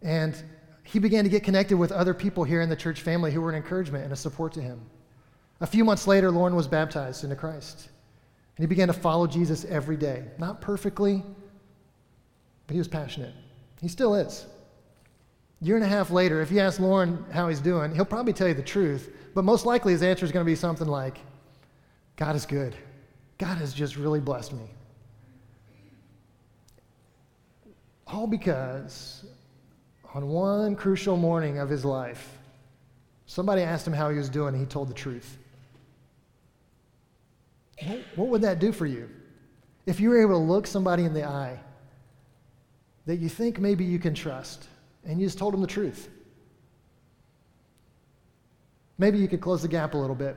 And 0.00 0.40
he 0.82 0.98
began 0.98 1.24
to 1.24 1.30
get 1.30 1.44
connected 1.44 1.76
with 1.76 1.92
other 1.92 2.14
people 2.14 2.44
here 2.44 2.60
in 2.60 2.68
the 2.68 2.76
church 2.76 3.02
family 3.02 3.32
who 3.32 3.40
were 3.40 3.50
an 3.50 3.56
encouragement 3.56 4.04
and 4.04 4.12
a 4.12 4.16
support 4.16 4.52
to 4.54 4.60
him. 4.60 4.80
A 5.60 5.66
few 5.66 5.84
months 5.84 6.06
later, 6.06 6.30
Lauren 6.30 6.56
was 6.56 6.66
baptized 6.66 7.22
into 7.22 7.36
Christ. 7.36 7.88
And 8.56 8.64
he 8.64 8.66
began 8.66 8.88
to 8.88 8.94
follow 8.94 9.26
Jesus 9.26 9.64
every 9.64 9.96
day. 9.96 10.24
Not 10.38 10.60
perfectly, 10.60 11.22
but 12.66 12.74
he 12.74 12.78
was 12.78 12.88
passionate. 12.88 13.34
He 13.80 13.88
still 13.88 14.14
is. 14.14 14.46
Year 15.60 15.76
and 15.76 15.84
a 15.84 15.88
half 15.88 16.10
later, 16.10 16.42
if 16.42 16.50
you 16.50 16.58
ask 16.58 16.80
Lauren 16.80 17.24
how 17.32 17.48
he's 17.48 17.60
doing, 17.60 17.94
he'll 17.94 18.04
probably 18.04 18.32
tell 18.32 18.48
you 18.48 18.54
the 18.54 18.62
truth, 18.62 19.14
but 19.34 19.44
most 19.44 19.64
likely 19.64 19.92
his 19.92 20.02
answer 20.02 20.24
is 20.24 20.32
going 20.32 20.44
to 20.44 20.50
be 20.50 20.56
something 20.56 20.88
like, 20.88 21.20
God 22.16 22.34
is 22.34 22.44
good. 22.44 22.74
God 23.38 23.56
has 23.58 23.72
just 23.72 23.96
really 23.96 24.20
blessed 24.20 24.52
me. 24.52 24.68
All 28.08 28.26
because 28.26 29.24
on 30.14 30.28
one 30.28 30.76
crucial 30.76 31.16
morning 31.16 31.58
of 31.58 31.68
his 31.68 31.84
life, 31.84 32.38
somebody 33.26 33.62
asked 33.62 33.86
him 33.86 33.92
how 33.92 34.10
he 34.10 34.18
was 34.18 34.28
doing, 34.28 34.54
and 34.54 34.60
he 34.60 34.66
told 34.66 34.88
the 34.88 34.94
truth. 34.94 35.38
What 38.14 38.28
would 38.28 38.42
that 38.42 38.58
do 38.58 38.72
for 38.72 38.86
you? 38.86 39.08
If 39.86 39.98
you 40.00 40.10
were 40.10 40.20
able 40.20 40.38
to 40.38 40.44
look 40.44 40.66
somebody 40.66 41.04
in 41.04 41.14
the 41.14 41.24
eye 41.24 41.58
that 43.06 43.16
you 43.16 43.28
think 43.28 43.58
maybe 43.58 43.84
you 43.84 43.98
can 43.98 44.14
trust, 44.14 44.68
and 45.04 45.20
you 45.20 45.26
just 45.26 45.38
told 45.38 45.54
them 45.54 45.60
the 45.60 45.66
truth. 45.66 46.08
Maybe 48.98 49.18
you 49.18 49.26
could 49.26 49.40
close 49.40 49.62
the 49.62 49.68
gap 49.68 49.94
a 49.94 49.96
little 49.96 50.14
bit. 50.14 50.36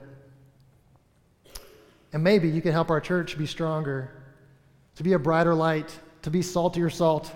And 2.13 2.23
maybe 2.23 2.49
you 2.49 2.61
could 2.61 2.71
help 2.71 2.89
our 2.89 3.01
church 3.01 3.37
be 3.37 3.45
stronger, 3.45 4.23
to 4.95 5.03
be 5.03 5.13
a 5.13 5.19
brighter 5.19 5.53
light, 5.53 5.99
to 6.23 6.31
be 6.31 6.41
saltier 6.41 6.89
salt 6.89 7.31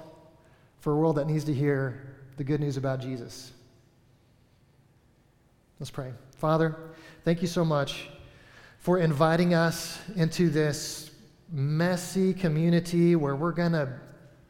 for 0.79 0.93
a 0.93 0.95
world 0.95 1.17
that 1.17 1.27
needs 1.27 1.43
to 1.43 1.53
hear 1.53 2.18
the 2.39 2.43
good 2.45 2.61
news 2.61 2.77
about 2.77 3.01
Jesus. 3.01 3.51
Let's 5.77 5.91
pray. 5.91 6.13
Father, 6.37 6.73
thank 7.25 7.41
you 7.41 7.49
so 7.49 7.65
much 7.65 8.07
for 8.77 8.97
inviting 8.97 9.53
us 9.53 9.99
into 10.15 10.49
this 10.49 11.11
messy 11.51 12.33
community 12.33 13.17
where 13.17 13.35
we're 13.35 13.51
going 13.51 13.73
to 13.73 13.91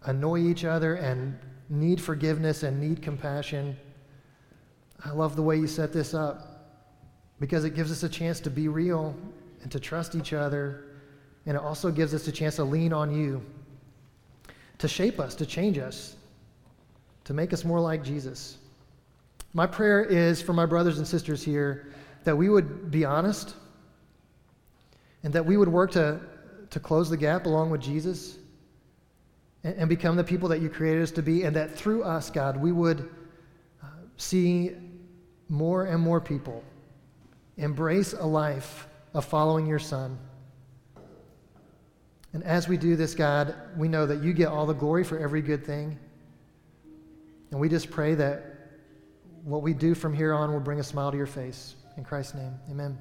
annoy 0.04 0.38
each 0.38 0.66
other 0.66 0.98
and 0.98 1.36
need 1.68 2.00
forgiveness 2.00 2.62
and 2.62 2.80
need 2.80 3.02
compassion. 3.02 3.76
I 5.04 5.10
love 5.10 5.36
the 5.36 5.42
way 5.42 5.58
you 5.58 5.66
set 5.66 5.92
this 5.92 6.14
up 6.14 6.76
because 7.40 7.66
it 7.66 7.74
gives 7.74 7.92
us 7.92 8.04
a 8.04 8.10
chance 8.10 8.40
to 8.42 8.52
be 8.52 8.68
real 8.68 9.16
and 9.64 9.72
to 9.72 9.80
trust 9.80 10.14
each 10.14 10.32
other. 10.32 10.84
And 11.48 11.58
it 11.58 11.64
also 11.64 11.90
gives 11.90 12.14
us 12.14 12.28
a 12.28 12.32
chance 12.32 12.58
to 12.58 12.64
lean 12.64 12.94
on 12.94 13.12
you, 13.12 13.44
to 14.78 14.88
shape 14.88 15.20
us, 15.20 15.34
to 15.34 15.46
change 15.48 15.80
us, 15.80 16.18
to 17.30 17.36
make 17.36 17.54
us 17.54 17.64
more 17.64 17.80
like 17.80 18.04
Jesus. 18.04 18.58
My 19.54 19.68
prayer 19.68 20.04
is 20.04 20.42
for 20.42 20.52
my 20.52 20.66
brothers 20.66 20.98
and 20.98 21.06
sisters 21.06 21.44
here 21.44 21.94
that 22.24 22.36
we 22.36 22.50
would 22.50 22.90
be 22.90 23.06
honest 23.06 23.54
and 25.22 25.32
that 25.32 25.46
we 25.46 25.56
would 25.56 25.68
work 25.68 25.92
to, 25.92 26.20
to 26.72 26.80
close 26.80 27.08
the 27.08 27.18
gap 27.18 27.46
along 27.46 27.70
with 27.70 27.82
Jesus 27.82 28.40
and, 29.64 29.76
and 29.76 29.90
become 29.90 30.16
the 30.16 30.24
people 30.24 30.50
that 30.50 30.60
you 30.60 30.70
created 30.70 31.04
us 31.04 31.12
to 31.12 31.22
be, 31.22 31.44
and 31.44 31.56
that 31.56 31.70
through 31.70 32.02
us, 32.02 32.32
God, 32.32 32.58
we 32.58 32.72
would 32.72 33.08
uh, 33.84 33.86
see 34.18 34.72
more 35.50 35.86
and 35.86 36.02
more 36.02 36.20
people 36.20 36.64
embrace 37.58 38.14
a 38.14 38.26
life 38.26 38.88
of 39.14 39.24
following 39.24 39.68
your 39.68 39.78
Son. 39.78 40.18
And 42.34 42.44
as 42.44 42.68
we 42.68 42.76
do 42.76 42.96
this, 42.96 43.14
God, 43.14 43.54
we 43.78 43.88
know 43.88 44.08
that 44.08 44.24
you 44.24 44.34
get 44.34 44.48
all 44.48 44.66
the 44.66 44.74
glory 44.74 45.04
for 45.04 45.20
every 45.20 45.44
good 45.44 45.64
thing. 45.64 46.00
And 47.52 47.60
we 47.60 47.70
just 47.70 47.90
pray 47.90 48.16
that 48.16 48.58
what 49.44 49.62
we 49.62 49.74
do 49.74 49.96
from 49.96 50.14
here 50.14 50.34
on 50.34 50.52
will 50.52 50.60
bring 50.60 50.80
a 50.80 50.84
smile 50.84 51.12
to 51.12 51.18
your 51.18 51.26
face. 51.26 51.76
In 51.98 52.04
Christ's 52.04 52.36
name, 52.36 52.54
amen. 52.70 52.98